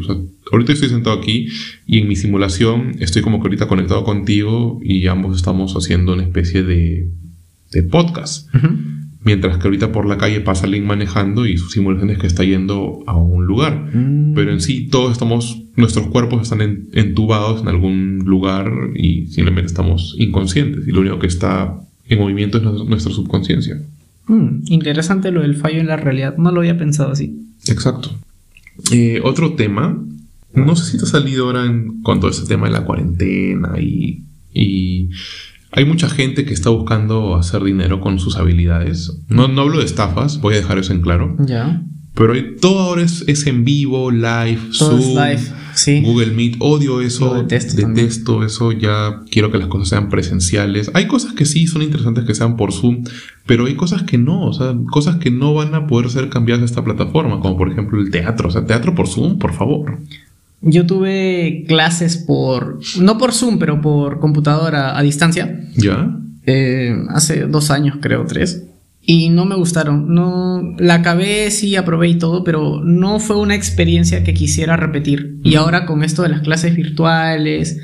ahorita 0.51 0.73
estoy 0.73 0.89
sentado 0.89 1.19
aquí 1.19 1.49
y 1.87 1.99
en 1.99 2.09
mi 2.09 2.17
simulación 2.17 2.93
estoy 2.99 3.21
como 3.21 3.41
que 3.41 3.49
ahorita 3.49 3.69
conectado 3.69 4.05
contigo 4.05 4.81
y 4.83 5.07
ambos 5.07 5.37
estamos 5.37 5.75
haciendo 5.75 6.15
una 6.15 6.23
especie 6.23 6.63
de 6.63 7.11
de 7.77 7.83
podcast. 7.83 8.49
Mientras 9.27 9.59
que 9.59 9.65
ahorita 9.65 9.91
por 9.91 10.07
la 10.07 10.19
calle 10.19 10.41
pasa 10.41 10.67
alguien 10.67 10.87
manejando 10.87 11.47
y 11.47 11.59
su 11.59 11.69
simulación 11.69 12.11
es 12.11 12.19
que 12.19 12.29
está 12.29 12.45
yendo 12.45 13.03
a 13.07 13.17
un 13.17 13.45
lugar. 13.45 13.91
Mm. 13.93 14.35
Pero 14.35 14.53
en 14.53 14.61
sí, 14.61 14.87
todos 14.87 15.11
estamos, 15.11 15.63
nuestros 15.75 16.07
cuerpos 16.07 16.43
están 16.43 16.87
entubados 16.93 17.61
en 17.61 17.67
algún 17.67 18.19
lugar 18.25 18.71
y 18.95 19.27
simplemente 19.27 19.67
estamos 19.67 20.15
inconscientes. 20.19 20.87
Y 20.87 20.93
lo 20.93 21.01
único 21.01 21.19
que 21.19 21.27
está 21.27 21.75
en 22.09 22.21
movimiento 22.21 22.59
es 22.59 22.65
nuestra 22.89 23.13
subconsciencia. 23.13 23.83
Mm, 24.29 24.63
interesante 24.69 25.33
lo 25.33 25.43
del 25.43 25.57
fallo 25.57 25.81
en 25.81 25.89
la 25.89 25.97
realidad. 25.97 26.37
No 26.37 26.53
lo 26.53 26.61
había 26.61 26.79
pensado 26.79 27.11
así. 27.11 27.37
Exacto. 27.67 28.17
Eh, 28.93 29.21
otro 29.25 29.55
tema. 29.55 30.01
No 30.55 30.77
sé 30.77 30.93
si 30.93 30.99
te 30.99 31.03
ha 31.05 31.09
salido 31.09 31.47
ahora 31.47 31.67
en, 31.67 32.01
con 32.03 32.21
todo 32.21 32.31
este 32.31 32.47
tema 32.47 32.67
de 32.69 32.73
la 32.73 32.85
cuarentena 32.85 33.79
y, 33.81 34.23
y 34.55 35.11
hay 35.77 35.85
mucha 35.85 36.09
gente 36.09 36.47
que 36.47 36.55
está 36.55 36.71
buscando 36.71 37.37
hacer 37.37 37.63
dinero 37.63 38.01
con 38.01 38.19
sus 38.19 38.37
habilidades. 38.37 39.13
No, 39.29 39.47
no 39.47 39.61
hablo 39.61 39.79
de 39.79 39.85
estafas, 39.85 40.41
voy 40.41 40.55
a 40.55 40.57
dejar 40.57 40.79
eso 40.79 40.95
en 40.95 41.03
claro. 41.03 41.37
Ya. 41.39 41.83
Pero 42.15 42.33
todo 42.59 42.79
ahora 42.79 43.03
es, 43.03 43.47
en 43.47 43.65
vivo, 43.67 44.11
live, 44.11 44.59
Zoom, 44.73 46.03
Google 46.03 46.31
Meet. 46.33 46.57
Odio 46.61 47.03
eso. 47.03 47.35
detesto, 47.35 47.77
detesto 47.77 48.43
eso. 48.43 48.73
Ya 48.73 49.21
quiero 49.31 49.53
que 49.53 49.59
las 49.59 49.69
cosas 49.69 49.91
sean 49.91 50.09
presenciales. 50.09 50.91
Hay 50.95 51.09
cosas 51.09 51.35
que 51.35 51.45
sí 51.45 51.67
son 51.67 51.83
interesantes 51.83 52.25
que 52.25 52.35
sean 52.35 52.57
por 52.57 52.73
Zoom, 52.73 53.05
pero 53.45 53.67
hay 53.67 53.75
cosas 53.75 54.05
que 54.05 54.17
no. 54.17 54.47
O 54.47 54.55
sea, 54.55 54.75
cosas 54.91 55.17
que 55.17 55.31
no 55.31 55.53
van 55.53 55.75
a 55.75 55.87
poder 55.87 56.09
ser 56.09 56.31
cambiadas 56.31 56.63
de 56.63 56.67
esta 56.67 56.83
plataforma, 56.83 57.41
como 57.41 57.59
por 57.59 57.71
ejemplo 57.71 58.01
el 58.01 58.11
teatro. 58.11 58.49
O 58.49 58.51
sea, 58.51 58.65
teatro 58.65 58.95
por 58.95 59.09
Zoom, 59.09 59.39
por 59.39 59.53
favor. 59.53 59.99
Yo 60.63 60.87
tuve 60.87 61.65
clases 61.69 62.17
por, 62.17 62.81
no 62.99 63.19
por 63.19 63.33
Zoom, 63.33 63.59
pero 63.59 63.81
por 63.81 64.21
computadora 64.21 64.99
a 64.99 65.03
distancia. 65.03 65.61
¿Ya? 65.77 66.17
Eh, 66.47 66.97
hace 67.11 67.47
dos 67.47 67.71
años, 67.71 67.99
creo, 68.01 68.25
tres. 68.27 68.65
Y 69.03 69.29
no 69.29 69.45
me 69.45 69.55
gustaron. 69.55 70.13
No, 70.13 70.75
la 70.79 70.95
acabé, 70.95 71.51
sí, 71.51 71.77
aprobé 71.77 72.09
y 72.09 72.19
todo, 72.19 72.43
pero 72.43 72.83
no 72.83 73.21
fue 73.21 73.37
una 73.37 73.55
experiencia 73.55 74.25
que 74.25 74.35
quisiera 74.35 74.77
repetir. 74.77 75.39
Y 75.45 75.55
ahora 75.55 75.87
con 75.87 76.03
esto 76.03 76.23
de 76.23 76.31
las 76.31 76.41
clases 76.41 76.75
virtuales 76.75 77.79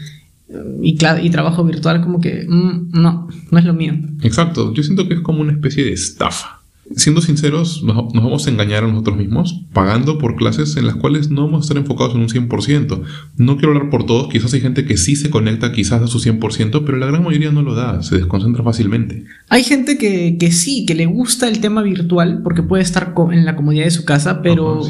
eh, 0.48 0.54
y, 0.82 0.98
y 1.22 1.30
trabajo 1.30 1.64
virtual, 1.64 2.00
como 2.00 2.20
que 2.20 2.46
mm, 2.48 2.90
no, 2.92 3.28
no 3.50 3.58
es 3.58 3.64
lo 3.64 3.74
mío. 3.74 3.94
Exacto. 4.22 4.72
Yo 4.74 4.82
siento 4.82 5.06
que 5.06 5.14
es 5.14 5.20
como 5.20 5.42
una 5.42 5.52
especie 5.52 5.84
de 5.84 5.92
estafa 5.92 6.61
siendo 6.96 7.20
sinceros, 7.20 7.82
nos, 7.82 8.12
vamos 8.12 8.46
a 8.46 8.50
engañar 8.50 8.84
a 8.84 8.88
nosotros 8.88 9.16
mismos 9.16 9.64
pagando 9.72 10.18
por 10.18 10.36
clases 10.36 10.76
en 10.76 10.86
las 10.86 10.96
cuales 10.96 11.30
no 11.30 11.44
vamos 11.44 11.60
a 11.60 11.62
estar 11.62 11.76
enfocados 11.76 12.14
en 12.14 12.22
un 12.22 12.28
100%. 12.28 13.02
No 13.36 13.56
quiero 13.56 13.72
hablar 13.72 13.90
por 13.90 14.04
todos, 14.04 14.28
quizás 14.28 14.52
hay 14.54 14.60
gente 14.60 14.84
que 14.84 14.96
sí 14.96 15.16
se 15.16 15.30
conecta 15.30 15.72
quizás 15.72 16.02
a 16.02 16.06
su 16.06 16.18
100%, 16.18 16.82
pero 16.84 16.98
la 16.98 17.06
gran 17.06 17.22
mayoría 17.22 17.52
no 17.52 17.62
lo 17.62 17.74
da, 17.74 18.02
se 18.02 18.16
desconcentra 18.16 18.62
fácilmente. 18.62 19.24
Hay 19.48 19.64
gente 19.64 19.96
que, 19.98 20.52
sí, 20.52 20.84
que 20.86 20.94
le 20.94 21.06
gusta 21.06 21.48
el 21.48 21.60
tema 21.60 21.82
virtual 21.82 22.40
porque 22.42 22.62
puede 22.62 22.82
estar 22.82 23.14
en 23.32 23.44
la 23.44 23.56
comodidad 23.56 23.84
de 23.84 23.90
su 23.90 24.04
casa, 24.04 24.42
pero 24.42 24.82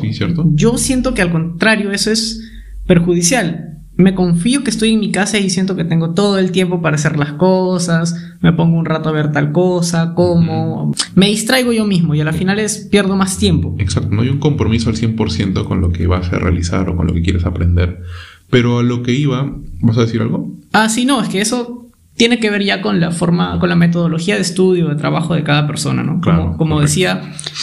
yo 0.55 0.78
siento 0.78 1.14
que 1.14 1.22
al 1.22 1.31
contrario 1.31 1.92
eso 1.92 2.11
es 2.11 2.40
perjudicial 2.87 3.82
me 4.03 4.15
confío 4.15 4.62
que 4.62 4.71
estoy 4.71 4.93
en 4.93 5.01
mi 5.01 5.11
casa 5.11 5.38
y 5.38 5.51
siento 5.51 5.77
que 5.77 5.85
tengo 5.85 6.11
todo 6.11 6.38
el 6.38 6.53
tiempo 6.53 6.83
para 6.83 6.97
hacer 6.97 7.19
las 7.19 7.33
cosas, 7.33 8.15
me 8.41 8.53
pongo 8.53 8.77
un 8.77 8.85
rato 8.85 9.09
a 9.09 9.12
ver 9.12 9.33
tal 9.33 9.53
cosa, 9.53 10.15
como, 10.15 10.93
me 11.15 11.27
distraigo 11.27 11.73
yo 11.73 11.85
mismo 11.85 12.15
y 12.15 12.21
a 12.21 12.25
la 12.25 12.33
final 12.33 12.59
es 12.59 12.79
pierdo 12.91 13.17
más 13.17 13.38
tiempo. 13.38 13.75
Exacto, 13.79 14.11
no 14.15 14.23
hay 14.23 14.29
un 14.29 14.38
compromiso 14.38 14.91
al 14.91 14.97
100% 14.97 15.65
con 15.65 15.81
lo 15.81 15.91
que 15.93 16.07
vas 16.07 16.33
a 16.33 16.38
realizar 16.38 16.88
o 16.88 16.97
con 16.97 17.07
lo 17.07 17.15
que 17.15 17.23
quieres 17.23 17.45
aprender. 17.45 18.03
Pero 18.51 18.81
a 18.81 18.83
lo 18.83 19.03
que 19.03 19.12
iba, 19.12 19.51
¿vas 19.81 19.97
a 19.97 20.03
decir 20.03 20.21
algo? 20.21 20.51
Ah, 20.73 20.88
sí, 20.88 21.05
no, 21.07 21.23
es 21.23 21.29
que 21.29 21.41
eso 21.41 21.87
tiene 22.23 22.39
que 22.39 22.51
ver 22.51 22.63
ya 22.63 22.81
con 22.81 23.01
la 23.01 23.11
forma, 23.11 23.59
con 23.59 23.69
la 23.69 23.75
metodología 23.75 24.37
de 24.37 24.43
estudio, 24.43 24.89
de 24.89 24.95
trabajo 24.95 25.35
de 25.35 25.43
cada 25.43 25.67
persona, 25.67 26.05
¿no? 26.05 26.21
Como, 26.21 26.57
como 26.57 26.81
decía, 26.81 27.21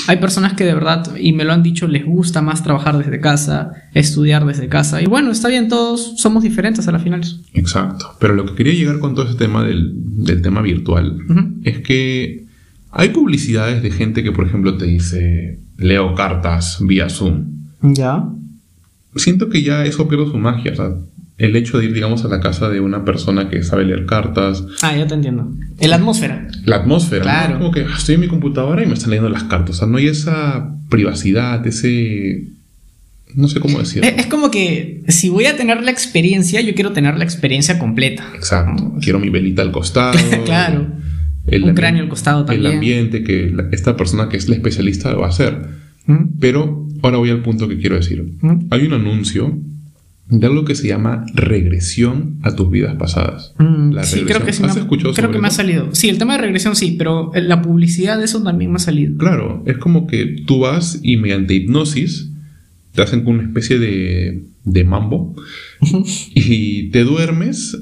hay 0.08 0.18
personas 0.18 0.52
que 0.52 0.66
de 0.66 0.74
verdad, 0.74 1.16
y 1.18 1.32
me 1.32 1.46
lo 1.46 1.54
han 1.54 1.64
dicho, 1.64 1.88
les 1.88 2.06
gusta 2.06 2.42
más 2.42 2.62
trabajar 2.62 2.98
desde 2.98 3.22
casa, 3.22 3.72
estudiar 3.94 4.46
desde 4.46 4.68
casa. 4.68 5.02
Y 5.02 5.06
bueno, 5.06 5.32
está 5.32 5.48
bien, 5.48 5.70
todos 5.70 6.16
somos 6.18 6.44
diferentes 6.44 6.90
a 6.90 6.92
la 6.92 7.00
final. 7.00 7.22
Exacto. 7.54 8.18
Pero 8.20 8.36
lo 8.36 8.48
que 8.48 8.56
quería 8.56 8.74
llegar 8.74 9.00
con 9.00 9.16
todo 9.16 9.30
ese 9.30 9.38
tema 9.38 9.64
del, 9.64 9.96
tema 10.44 10.62
virtual 10.62 11.18
es 11.64 11.80
que 11.80 12.44
hay 12.92 13.10
publicidades 13.12 13.82
de 13.82 13.92
gente 13.92 14.24
que, 14.24 14.34
por 14.34 14.46
ejemplo, 14.46 14.76
te 14.76 14.88
dice, 14.88 15.58
leo 15.78 16.16
cartas 16.16 16.80
vía 16.82 17.08
Zoom. 17.08 17.46
Ya. 17.82 18.26
Siento 19.16 19.48
que 19.48 19.64
ya 19.64 19.86
eso 19.86 20.10
pierde 20.10 20.26
su 20.26 20.38
magia. 20.38 20.74
O 20.74 20.76
sea, 20.76 20.90
el 21.40 21.56
hecho 21.56 21.80
de 21.80 21.86
ir, 21.86 21.94
digamos, 21.94 22.26
a 22.26 22.28
la 22.28 22.42
casa 22.42 22.70
de 22.70 22.82
una 22.82 23.06
persona 23.06 23.50
que 23.50 23.64
sabe 23.64 23.86
leer 23.86 24.06
cartas. 24.06 24.64
Ah, 24.82 24.96
ya 24.96 25.08
te 25.08 25.14
entiendo. 25.14 25.50
En 25.80 25.90
la 25.90 25.96
atmósfera. 25.96 26.48
La 26.66 26.76
atmósfera. 26.76 27.24
Claro. 27.24 27.58
Como 27.58 27.72
que 27.72 27.82
ah, 27.82 27.96
estoy 27.98 28.16
en 28.16 28.22
mi 28.22 28.28
computadora 28.28 28.84
y 28.84 28.86
me 28.86 28.94
están 28.94 29.12
leyendo 29.12 29.30
las 29.30 29.46
cartas. 29.46 29.78
O 29.78 29.80
sea, 29.80 29.88
no 29.88 29.98
hay 29.98 30.08
esa 30.08 30.76
privacidad, 30.90 31.66
ese... 31.66 32.44
No 33.36 33.48
sé 33.48 33.62
cómo 33.62 33.80
decirlo. 33.80 34.10
Es, 34.10 34.26
como 34.26 34.52
que 34.52 35.04
si 35.08 35.30
voy 35.30 35.46
a 35.46 35.56
tener 35.56 35.82
la 35.82 35.92
experiencia, 35.92 36.60
yo 36.62 36.74
quiero 36.74 36.92
tener 36.92 37.18
la 37.18 37.24
experiencia 37.24 37.80
completa. 37.80 38.26
Exacto. 38.36 38.96
Quiero 39.02 39.20
mi 39.20 39.30
velita 39.30 39.62
al 39.62 39.72
costado. 39.72 40.18
claro. 40.46 40.88
Un 41.46 41.74
cráneo 41.74 42.04
al 42.04 42.10
costado 42.10 42.44
también. 42.44 42.66
El 42.66 42.74
ambiente 42.74 43.24
que 43.24 43.56
esta 43.72 43.96
persona 43.96 44.28
que 44.28 44.36
es 44.36 44.50
la 44.50 44.56
especialista 44.56 45.14
va 45.14 45.28
a 45.28 45.30
hacer. 45.30 45.58
Pero 46.40 46.88
ahora 47.02 47.18
voy 47.18 47.30
al 47.30 47.44
punto 47.44 47.70
que 47.70 47.78
quiero 47.78 47.96
decir. 47.96 48.34
Hay 48.72 48.86
un 48.86 48.94
anuncio 48.94 49.58
de 50.30 50.46
algo 50.46 50.64
que 50.64 50.76
se 50.76 50.88
llama 50.88 51.26
regresión 51.34 52.38
a 52.44 52.56
tus 52.56 52.70
vidas 52.70 52.96
pasadas. 52.98 53.54
Mm, 53.58 53.98
sí, 54.04 54.22
creo 54.22 54.46
que 54.46 54.54
sí. 54.54 54.64
¿Has 54.64 54.76
me, 54.76 54.82
escuchado 54.82 55.14
Creo 55.14 55.32
que 55.32 55.40
me 55.40 55.48
ha 55.48 55.52
salido. 55.52 55.90
Sí, 55.94 56.08
el 56.08 56.20
tema 56.20 56.34
de 56.34 56.42
regresión 56.44 56.76
sí, 56.76 56.96
pero 56.98 57.32
la 57.34 57.62
publicidad 57.62 58.20
de 58.20 58.26
eso 58.26 58.44
también 58.44 58.72
me 58.72 58.76
ha 58.76 58.80
salido. 58.80 59.18
Claro, 59.18 59.64
es 59.66 59.78
como 59.78 60.06
que 60.06 60.44
tú 60.46 60.60
vas 60.60 61.00
y 61.02 61.18
mediante 61.18 61.56
hipnosis 61.56 62.30
te 62.94 63.02
hacen 63.02 63.24
con 63.24 63.36
una 63.36 63.44
especie 63.44 63.80
de, 63.80 64.44
de 64.66 64.84
mambo 64.84 65.36
y 66.36 66.90
te 66.90 67.04
duermes 67.04 67.78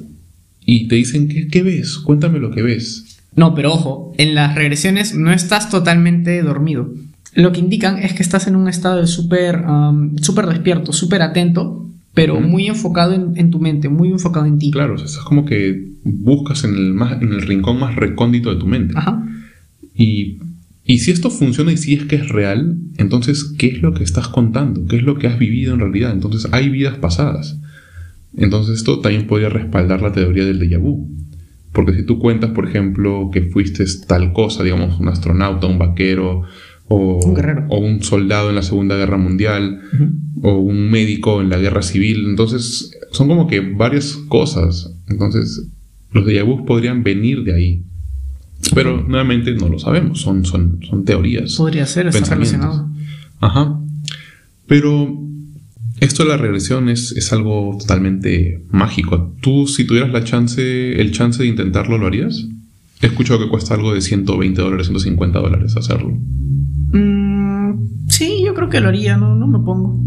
y 0.65 0.87
te 0.87 0.95
dicen, 0.95 1.27
¿qué, 1.27 1.47
¿qué 1.47 1.63
ves? 1.63 1.97
Cuéntame 1.97 2.39
lo 2.39 2.51
que 2.51 2.61
ves. 2.61 3.19
No, 3.35 3.55
pero 3.55 3.73
ojo, 3.73 4.13
en 4.17 4.35
las 4.35 4.55
regresiones 4.55 5.13
no 5.13 5.33
estás 5.33 5.69
totalmente 5.69 6.41
dormido. 6.41 6.93
Lo 7.33 7.51
que 7.51 7.59
indican 7.59 7.99
es 7.99 8.13
que 8.13 8.23
estás 8.23 8.47
en 8.47 8.55
un 8.55 8.67
estado 8.67 9.01
de 9.01 9.07
súper 9.07 9.63
super 10.21 10.47
despierto, 10.47 10.93
súper 10.93 11.21
atento 11.21 11.86
pero 12.17 12.41
muy 12.41 12.65
enfocado 12.65 13.13
en, 13.13 13.51
tu 13.51 13.59
mente, 13.59 13.89
muy 13.89 14.09
enfocado 14.09 14.47
en 14.47 14.57
ti. 14.57 14.71
Claro, 14.71 14.95
o 14.95 14.97
sea, 14.97 15.05
es 15.05 15.17
como 15.17 15.45
que 15.45 15.91
buscas 16.03 16.63
en 16.63 16.73
el, 16.73 16.95
más, 16.95 17.21
en 17.21 17.31
el 17.31 17.43
rincón 17.43 17.79
más 17.79 17.95
recóndito 17.95 18.51
de 18.51 18.59
tu 18.59 18.65
mente. 18.65 18.95
Ajá. 18.97 19.23
Y, 19.93 20.39
y 20.83 20.97
si 20.97 21.11
esto 21.11 21.29
funciona 21.29 21.71
y 21.71 21.77
si 21.77 21.93
es 21.93 22.05
que 22.05 22.15
es 22.15 22.27
real, 22.29 22.79
entonces, 22.97 23.53
¿qué 23.59 23.67
es 23.67 23.83
lo 23.83 23.93
que 23.93 24.03
estás 24.03 24.29
contando? 24.29 24.87
¿Qué 24.87 24.95
es 24.95 25.03
lo 25.03 25.19
que 25.19 25.27
has 25.27 25.37
vivido 25.37 25.75
en 25.75 25.79
realidad? 25.79 26.11
Entonces, 26.11 26.51
hay 26.53 26.69
vidas 26.69 26.97
pasadas. 26.97 27.59
Entonces, 28.35 28.77
esto 28.77 28.99
también 28.99 29.27
podría 29.27 29.49
respaldar 29.49 30.01
la 30.01 30.11
teoría 30.11 30.43
del 30.43 30.59
déjà 30.59 30.79
vu. 30.79 31.07
Porque 31.71 31.93
si 31.93 32.03
tú 32.03 32.17
cuentas, 32.17 32.49
por 32.49 32.67
ejemplo, 32.67 33.29
que 33.31 33.43
fuiste 33.43 33.85
tal 34.07 34.33
cosa, 34.33 34.63
digamos, 34.63 34.99
un 34.99 35.07
astronauta, 35.07 35.67
un 35.67 35.77
vaquero, 35.77 36.45
o 36.89 37.19
un, 37.23 37.33
guerrero. 37.33 37.65
o 37.69 37.79
un 37.79 38.03
soldado 38.03 38.49
en 38.49 38.55
la 38.55 38.63
Segunda 38.63 38.95
Guerra 38.95 39.17
Mundial, 39.17 39.81
o 40.41 40.57
un 40.57 40.89
médico 40.89 41.41
en 41.41 41.49
la 41.49 41.57
Guerra 41.57 41.81
Civil. 41.81 42.25
Entonces, 42.27 42.91
son 43.11 43.27
como 43.27 43.47
que 43.47 43.59
varias 43.59 44.15
cosas. 44.27 44.93
Entonces, 45.07 45.67
los 46.11 46.25
vu 46.45 46.65
podrían 46.65 47.03
venir 47.03 47.43
de 47.43 47.55
ahí. 47.55 47.83
Pero 48.73 49.03
nuevamente 49.07 49.53
no 49.53 49.69
lo 49.69 49.79
sabemos, 49.79 50.21
son, 50.21 50.43
son, 50.43 50.79
son 50.87 51.05
teorías. 51.05 51.55
Podría 51.55 51.85
ser, 51.85 52.07
está 52.07 52.33
relacionado. 52.33 52.89
Ajá. 53.39 53.79
Pero 54.65 55.23
esto 55.99 56.23
de 56.23 56.29
la 56.29 56.37
regresión 56.37 56.89
es, 56.89 57.11
es, 57.11 57.31
algo 57.31 57.77
totalmente 57.79 58.63
mágico. 58.71 59.35
¿Tú, 59.41 59.67
si 59.67 59.85
tuvieras 59.85 60.11
la 60.11 60.23
chance, 60.23 60.99
el 60.99 61.11
chance 61.11 61.41
de 61.41 61.49
intentarlo, 61.49 61.97
lo 61.97 62.07
harías? 62.07 62.47
He 63.01 63.07
escuchado 63.07 63.39
que 63.39 63.49
cuesta 63.49 63.75
algo 63.75 63.93
de 63.93 64.01
120 64.01 64.59
dólares, 64.59 64.87
150 64.87 65.39
dólares 65.39 65.77
hacerlo. 65.77 66.17
Mm, 66.91 68.07
sí, 68.07 68.43
yo 68.45 68.53
creo 68.53 68.69
que 68.69 68.81
lo 68.81 68.89
haría, 68.89 69.17
no, 69.17 69.35
no 69.35 69.47
me 69.47 69.59
pongo. 69.59 69.99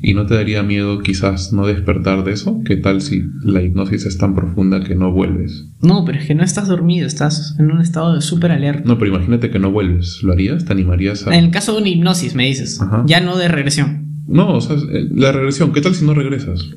¿Y 0.00 0.12
no 0.12 0.26
te 0.26 0.34
daría 0.34 0.62
miedo 0.62 0.98
quizás 0.98 1.54
no 1.54 1.66
despertar 1.66 2.24
de 2.24 2.32
eso? 2.32 2.60
¿Qué 2.66 2.76
tal 2.76 3.00
si 3.00 3.22
la 3.42 3.62
hipnosis 3.62 4.04
es 4.04 4.18
tan 4.18 4.34
profunda 4.34 4.84
que 4.84 4.94
no 4.94 5.10
vuelves? 5.12 5.66
No, 5.80 6.04
pero 6.04 6.18
es 6.18 6.26
que 6.26 6.34
no 6.34 6.44
estás 6.44 6.68
dormido, 6.68 7.06
estás 7.06 7.56
en 7.58 7.70
un 7.70 7.80
estado 7.80 8.14
de 8.14 8.20
súper 8.20 8.52
alerta. 8.52 8.82
No, 8.84 8.98
pero 8.98 9.14
imagínate 9.14 9.48
que 9.48 9.58
no 9.58 9.72
vuelves. 9.72 10.22
¿Lo 10.22 10.34
harías? 10.34 10.66
¿Te 10.66 10.74
animarías 10.74 11.26
a...? 11.26 11.34
En 11.34 11.44
el 11.46 11.50
caso 11.50 11.72
de 11.72 11.78
una 11.78 11.88
hipnosis, 11.88 12.34
me 12.34 12.44
dices. 12.44 12.78
Ya 13.06 13.20
no 13.20 13.38
de 13.38 13.48
regresión. 13.48 14.04
No, 14.28 14.52
o 14.56 14.60
sea, 14.60 14.76
eh, 14.76 15.08
la 15.10 15.32
regresión. 15.32 15.72
¿Qué 15.72 15.80
tal 15.80 15.94
si 15.94 16.04
no 16.04 16.12
regresas? 16.12 16.68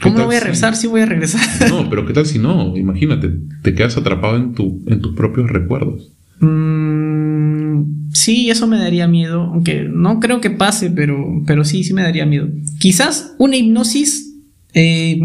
¿Cómo 0.00 0.18
no 0.18 0.24
voy 0.24 0.36
a 0.36 0.40
regresar 0.40 0.74
si... 0.74 0.86
voy 0.86 1.02
a 1.02 1.06
regresar? 1.06 1.42
No, 1.68 1.90
pero 1.90 2.06
¿qué 2.06 2.14
tal 2.14 2.24
si 2.24 2.38
no? 2.38 2.74
Imagínate, 2.74 3.38
te 3.62 3.74
quedas 3.74 3.98
atrapado 3.98 4.36
en, 4.36 4.54
tu, 4.54 4.82
en 4.86 5.02
tus 5.02 5.14
propios 5.14 5.50
recuerdos. 5.50 6.10
Mm, 6.40 6.81
sí, 8.12 8.50
eso 8.50 8.66
me 8.66 8.78
daría 8.78 9.06
miedo, 9.08 9.42
aunque 9.42 9.88
no 9.90 10.20
creo 10.20 10.40
que 10.40 10.50
pase, 10.50 10.90
pero, 10.90 11.42
pero 11.46 11.64
sí, 11.64 11.84
sí 11.84 11.94
me 11.94 12.02
daría 12.02 12.26
miedo. 12.26 12.48
Quizás 12.78 13.34
una 13.38 13.56
hipnosis 13.56 14.34
eh, 14.74 15.20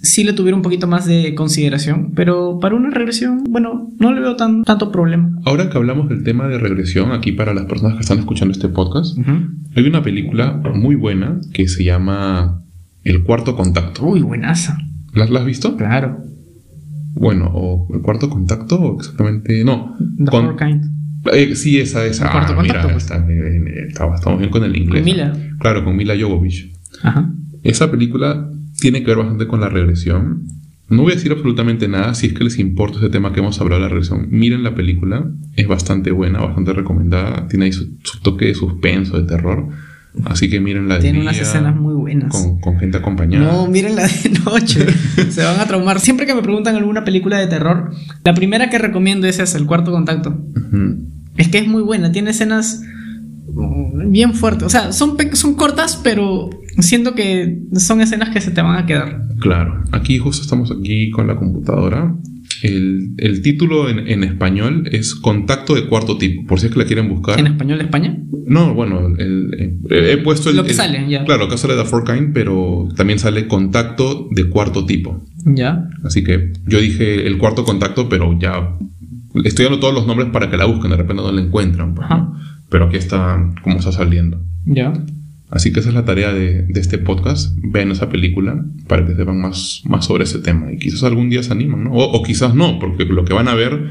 sí 0.00 0.24
le 0.24 0.32
tuviera 0.32 0.56
un 0.56 0.62
poquito 0.62 0.86
más 0.86 1.06
de 1.06 1.34
consideración, 1.34 2.12
pero 2.14 2.58
para 2.60 2.74
una 2.74 2.90
regresión, 2.90 3.44
bueno, 3.48 3.90
no 3.98 4.12
le 4.12 4.20
veo 4.20 4.36
tan, 4.36 4.64
tanto 4.64 4.92
problema. 4.92 5.30
Ahora 5.44 5.70
que 5.70 5.76
hablamos 5.76 6.08
del 6.08 6.22
tema 6.22 6.48
de 6.48 6.58
regresión, 6.58 7.12
aquí 7.12 7.32
para 7.32 7.54
las 7.54 7.66
personas 7.66 7.94
que 7.96 8.02
están 8.02 8.18
escuchando 8.18 8.52
este 8.52 8.68
podcast, 8.68 9.18
hay 9.76 9.86
una 9.86 10.02
película 10.02 10.60
muy 10.74 10.94
buena 10.94 11.40
que 11.52 11.68
se 11.68 11.84
llama 11.84 12.62
El 13.04 13.24
Cuarto 13.24 13.56
Contacto. 13.56 14.06
Uy, 14.06 14.20
buenaza. 14.20 14.78
¿La, 15.14 15.24
has 15.24 15.44
visto? 15.44 15.76
Claro. 15.76 16.18
Bueno, 17.14 17.50
o 17.52 17.88
el 17.92 18.00
cuarto 18.00 18.30
contacto, 18.30 18.96
exactamente. 19.00 19.64
No. 19.64 19.96
The 20.18 20.30
con, 20.30 20.56
kind. 20.56 20.97
Eh, 21.32 21.54
sí, 21.54 21.80
esa, 21.80 22.04
esa. 22.04 22.28
Ah, 22.28 22.32
contacto, 22.32 22.62
mira, 22.62 22.82
pues. 22.82 23.04
está, 23.04 24.14
estamos 24.14 24.38
bien 24.38 24.50
con 24.50 24.64
el 24.64 24.76
inglés. 24.76 25.02
Con 25.02 25.04
Mila. 25.04 25.32
Claro, 25.58 25.84
con 25.84 25.96
Mila 25.96 26.14
Jovovich. 26.18 26.72
Ajá. 27.02 27.30
Esa 27.62 27.90
película 27.90 28.50
tiene 28.80 29.02
que 29.02 29.06
ver 29.08 29.18
bastante 29.18 29.46
con 29.46 29.60
la 29.60 29.68
regresión. 29.68 30.44
No 30.88 31.02
voy 31.02 31.12
a 31.12 31.14
decir 31.16 31.32
absolutamente 31.32 31.86
nada 31.86 32.14
si 32.14 32.28
es 32.28 32.32
que 32.32 32.44
les 32.44 32.58
importa 32.58 32.98
ese 32.98 33.10
tema 33.10 33.32
que 33.32 33.40
hemos 33.40 33.60
hablado 33.60 33.82
de 33.82 33.88
la 33.88 33.90
regresión. 33.90 34.28
Miren 34.30 34.62
la 34.62 34.74
película, 34.74 35.30
es 35.54 35.68
bastante 35.68 36.10
buena, 36.12 36.40
bastante 36.40 36.72
recomendada. 36.72 37.46
Tiene 37.48 37.66
ahí 37.66 37.72
su 37.72 37.90
toque 38.22 38.46
de 38.46 38.54
suspenso, 38.54 39.20
de 39.20 39.26
terror. 39.26 39.68
Así 40.24 40.48
que 40.48 40.60
miren 40.60 40.88
la 40.88 40.96
de 40.96 41.02
Tiene 41.02 41.20
unas 41.20 41.38
escenas 41.38 41.76
muy 41.76 41.94
buenas. 41.94 42.34
Con, 42.60 42.78
gente 42.78 42.98
acompañada. 42.98 43.52
No, 43.52 43.66
miren 43.68 43.96
la 43.96 44.06
de 44.06 44.30
noche. 44.44 44.86
Se 45.30 45.44
van 45.44 45.60
a 45.60 45.66
traumar. 45.66 46.00
Siempre 46.00 46.26
que 46.26 46.34
me 46.34 46.42
preguntan 46.42 46.76
alguna 46.76 47.04
película 47.04 47.38
de 47.38 47.46
terror, 47.46 47.90
la 48.24 48.34
primera 48.34 48.70
que 48.70 48.78
recomiendo 48.78 49.26
es 49.26 49.38
esa, 49.38 49.58
El 49.58 49.66
Cuarto 49.66 49.92
Contacto. 49.92 50.36
Es 51.38 51.48
que 51.48 51.58
es 51.58 51.66
muy 51.66 51.82
buena. 51.82 52.12
Tiene 52.12 52.30
escenas 52.30 52.82
bien 54.06 54.34
fuertes. 54.34 54.64
O 54.64 54.68
sea, 54.68 54.92
son, 54.92 55.16
son 55.32 55.54
cortas, 55.54 55.98
pero 56.04 56.50
siento 56.78 57.14
que 57.14 57.60
son 57.74 58.00
escenas 58.00 58.30
que 58.30 58.40
se 58.40 58.50
te 58.50 58.60
van 58.60 58.76
a 58.76 58.86
quedar. 58.86 59.22
Claro. 59.40 59.82
Aquí 59.92 60.18
justo 60.18 60.42
estamos 60.42 60.70
aquí 60.70 61.10
con 61.10 61.26
la 61.26 61.36
computadora 61.36 62.14
el, 62.62 63.40
título 63.42 63.88
en, 63.88 64.24
español 64.24 64.88
es 64.90 65.14
Contacto 65.14 65.74
de 65.74 65.86
cuarto 65.86 66.18
tipo, 66.18 66.44
por 66.46 66.58
si 66.58 66.66
es 66.66 66.72
que 66.72 66.78
la 66.78 66.86
quieren 66.86 67.08
buscar. 67.08 67.38
¿En 67.38 67.46
español 67.46 67.78
de 67.78 67.84
España? 67.84 68.18
No, 68.46 68.74
bueno, 68.74 69.14
he 69.18 70.16
puesto 70.18 70.50
el. 70.50 70.56
Lo 70.56 70.64
que 70.64 70.74
sale, 70.74 71.08
ya. 71.08 71.24
Claro, 71.24 71.44
acá 71.44 71.56
sale 71.56 71.74
The 71.76 71.84
Four 71.84 72.04
Kind, 72.04 72.32
pero 72.32 72.88
también 72.96 73.18
sale 73.18 73.46
Contacto 73.46 74.28
de 74.30 74.48
cuarto 74.48 74.86
tipo. 74.86 75.24
Ya. 75.44 75.88
Así 76.04 76.24
que 76.24 76.52
yo 76.66 76.80
dije 76.80 77.26
el 77.26 77.38
cuarto 77.38 77.64
contacto, 77.64 78.08
pero 78.08 78.36
ya. 78.38 78.76
Estoy 79.44 79.66
dando 79.66 79.80
todos 79.80 79.94
los 79.94 80.06
nombres 80.06 80.30
para 80.30 80.50
que 80.50 80.56
la 80.56 80.64
busquen, 80.64 80.90
de 80.90 80.96
repente 80.96 81.22
no 81.22 81.32
la 81.32 81.40
encuentran. 81.40 81.94
Pues, 81.94 82.08
pero 82.68 82.86
aquí 82.86 82.96
está 82.96 83.50
como 83.62 83.78
está 83.78 83.92
saliendo. 83.92 84.40
Ya. 84.66 84.92
Así 85.50 85.72
que 85.72 85.80
esa 85.80 85.88
es 85.88 85.94
la 85.94 86.04
tarea 86.04 86.32
de, 86.32 86.66
este 86.74 86.98
podcast. 86.98 87.56
Vean 87.62 87.90
esa 87.90 88.08
película 88.08 88.64
para 88.86 89.06
que 89.06 89.14
sepan 89.14 89.40
más, 89.40 89.82
más 89.86 90.04
sobre 90.04 90.24
ese 90.24 90.40
tema. 90.40 90.72
Y 90.72 90.78
quizás 90.78 91.04
algún 91.04 91.30
día 91.30 91.42
se 91.42 91.52
animan, 91.52 91.84
¿no? 91.84 91.92
O, 91.92 92.22
quizás 92.22 92.54
no, 92.54 92.78
porque 92.78 93.04
lo 93.06 93.24
que 93.24 93.34
van 93.34 93.48
a 93.48 93.54
ver 93.54 93.88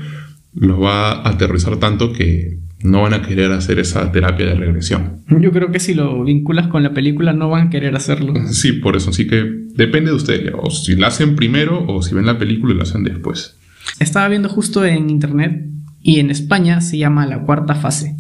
los 0.54 0.82
va 0.82 1.12
a 1.12 1.30
aterrizar 1.30 1.78
tanto 1.78 2.14
que 2.14 2.60
no 2.84 3.02
van 3.02 3.14
a 3.14 3.24
querer 3.24 3.52
hacer 3.52 3.80
esa 3.80 4.12
terapia 4.12 4.46
de 4.46 4.56
regresión. 4.56 5.24
Yo 5.30 5.52
creo 5.52 5.72
que 5.72 5.80
si 5.80 5.96
lo 5.96 6.24
vinculas 6.24 6.68
con 6.68 6.84
la 6.84 6.94
película 6.94 7.34
no 7.34 7.50
van 7.50 7.68
a 7.68 7.70
querer 7.72 7.96
hacerlo. 7.96 8.34
Sí, 8.52 8.74
por 8.74 8.96
eso. 8.96 9.10
Así 9.10 9.28
que 9.28 9.44
depende 9.74 10.12
de 10.12 10.16
ustedes. 10.16 10.54
O 10.56 10.70
si 10.70 10.96
la 10.96 11.08
hacen 11.08 11.36
primero 11.36 11.86
o 11.88 12.04
si 12.04 12.14
ven 12.14 12.28
la 12.28 12.38
película 12.38 12.74
y 12.74 12.78
la 12.78 12.84
hacen 12.84 13.04
después. 13.04 13.57
Estaba 14.00 14.28
viendo 14.28 14.48
justo 14.50 14.86
en 14.86 15.10
internet 15.10 15.66
y 16.02 16.20
en 16.20 16.30
España 16.30 16.82
se 16.82 16.98
llama 16.98 17.26
la 17.26 17.40
cuarta 17.40 17.74
fase. 17.74 18.16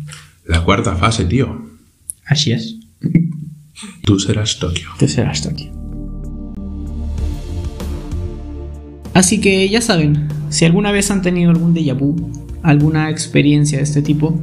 La 0.46 0.64
cuarta 0.64 0.96
fase, 0.96 1.26
tío. 1.26 1.68
Así 2.26 2.52
es. 2.52 2.76
Tú 4.04 4.20
serás 4.20 4.58
Tokio. 4.58 4.90
Tú 4.98 5.08
serás 5.08 5.42
Tokio. 5.42 5.72
Así 9.14 9.40
que 9.40 9.68
ya 9.70 9.82
saben, 9.82 10.28
si 10.50 10.66
alguna 10.66 10.92
vez 10.92 11.12
han 11.12 11.22
tenido 11.22 11.52
algún 11.52 11.74
déjà 11.74 11.94
vu, 11.94 12.16
alguna 12.64 13.10
experiencia 13.10 13.78
de 13.78 13.84
este 13.84 14.02
tipo, 14.02 14.40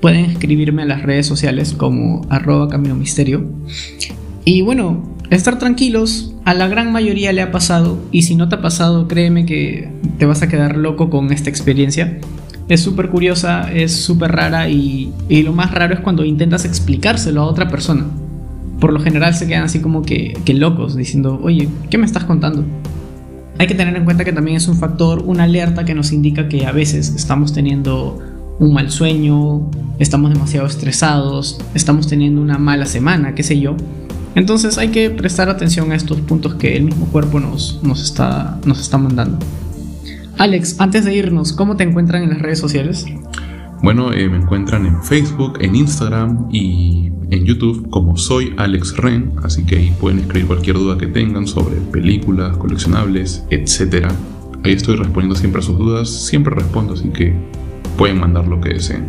pueden 0.00 0.24
escribirme 0.26 0.82
a 0.82 0.86
las 0.86 1.02
redes 1.02 1.26
sociales 1.26 1.74
como 1.74 2.26
arroba 2.28 2.68
camino 2.68 2.94
misterio. 2.94 3.48
Y 4.44 4.62
bueno, 4.62 5.11
estar 5.36 5.58
tranquilos, 5.58 6.34
a 6.44 6.54
la 6.54 6.68
gran 6.68 6.92
mayoría 6.92 7.32
le 7.32 7.42
ha 7.42 7.50
pasado 7.50 7.98
y 8.10 8.22
si 8.22 8.34
no 8.34 8.48
te 8.48 8.56
ha 8.56 8.60
pasado, 8.62 9.08
créeme 9.08 9.46
que 9.46 9.90
te 10.18 10.26
vas 10.26 10.42
a 10.42 10.48
quedar 10.48 10.76
loco 10.76 11.10
con 11.10 11.32
esta 11.32 11.50
experiencia. 11.50 12.18
Es 12.68 12.80
súper 12.80 13.08
curiosa, 13.08 13.72
es 13.72 13.92
súper 13.92 14.32
rara 14.32 14.68
y, 14.68 15.12
y 15.28 15.42
lo 15.42 15.52
más 15.52 15.72
raro 15.72 15.94
es 15.94 16.00
cuando 16.00 16.24
intentas 16.24 16.64
explicárselo 16.64 17.42
a 17.42 17.44
otra 17.44 17.68
persona 17.68 18.06
por 18.82 18.92
lo 18.92 18.98
general 18.98 19.32
se 19.32 19.46
quedan 19.46 19.62
así 19.62 19.78
como 19.78 20.02
que, 20.02 20.34
locos, 20.54 20.96
diciendo, 20.96 21.38
oye, 21.40 21.68
¿qué 21.88 21.98
me 21.98 22.04
estás 22.04 22.24
contando? 22.24 22.64
Hay 23.56 23.68
que 23.68 23.76
tener 23.76 23.94
en 23.94 24.04
cuenta 24.04 24.24
que 24.24 24.32
también 24.32 24.56
es 24.56 24.66
un 24.66 24.76
factor, 24.76 25.22
una 25.24 25.44
alerta 25.44 25.84
que 25.84 25.94
nos 25.94 26.10
indica 26.10 26.48
que 26.48 26.66
a 26.66 26.72
veces 26.72 27.14
estamos 27.14 27.52
teniendo 27.52 28.18
un 28.58 28.74
mal 28.74 28.90
sueño, 28.90 29.70
estamos 30.00 30.32
demasiado 30.32 30.66
estresados, 30.66 31.60
estamos 31.74 32.08
teniendo 32.08 32.42
una 32.42 32.58
mala 32.58 32.84
semana, 32.86 33.36
qué 33.36 33.44
sé 33.44 33.60
yo. 33.60 33.76
Entonces 34.34 34.78
hay 34.78 34.88
que 34.88 35.10
prestar 35.10 35.48
atención 35.48 35.92
a 35.92 35.94
estos 35.94 36.20
puntos 36.20 36.54
que 36.54 36.76
el 36.76 36.84
mismo 36.84 37.06
cuerpo 37.06 37.38
nos, 37.38 37.80
nos, 37.82 38.02
está, 38.02 38.58
nos 38.64 38.80
está 38.80 38.98
mandando. 38.98 39.38
Alex, 40.38 40.76
antes 40.80 41.04
de 41.04 41.14
irnos, 41.14 41.52
¿cómo 41.52 41.76
te 41.76 41.84
encuentran 41.84 42.22
en 42.22 42.30
las 42.30 42.40
redes 42.40 42.58
sociales? 42.58 43.04
Bueno, 43.82 44.12
eh, 44.12 44.28
me 44.28 44.38
encuentran 44.38 44.86
en 44.86 45.02
Facebook, 45.02 45.58
en 45.60 45.74
Instagram 45.74 46.48
y 46.50 47.10
en 47.30 47.44
YouTube 47.44 47.90
como 47.90 48.16
soy 48.16 48.54
Alex 48.56 48.96
Ren, 48.96 49.32
así 49.42 49.64
que 49.64 49.76
ahí 49.76 49.94
pueden 50.00 50.20
escribir 50.20 50.46
cualquier 50.46 50.76
duda 50.76 50.96
que 50.96 51.06
tengan 51.06 51.46
sobre 51.46 51.76
películas, 51.76 52.56
coleccionables, 52.56 53.44
etc. 53.50 54.06
Ahí 54.64 54.72
estoy 54.72 54.96
respondiendo 54.96 55.34
siempre 55.34 55.60
a 55.60 55.64
sus 55.64 55.76
dudas, 55.76 56.08
siempre 56.08 56.54
respondo, 56.54 56.94
así 56.94 57.08
que 57.08 57.34
pueden 57.98 58.20
mandar 58.20 58.46
lo 58.46 58.60
que 58.60 58.74
deseen. 58.74 59.06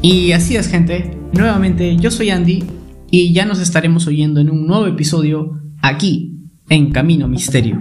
Y 0.00 0.32
así 0.32 0.56
es, 0.56 0.68
gente. 0.68 1.18
Nuevamente, 1.32 1.96
yo 1.96 2.10
soy 2.10 2.30
Andy 2.30 2.64
y 3.10 3.32
ya 3.32 3.44
nos 3.44 3.60
estaremos 3.60 4.06
oyendo 4.06 4.40
en 4.40 4.50
un 4.50 4.66
nuevo 4.66 4.86
episodio 4.86 5.60
aquí, 5.82 6.34
en 6.68 6.90
Camino 6.90 7.28
Misterio. 7.28 7.80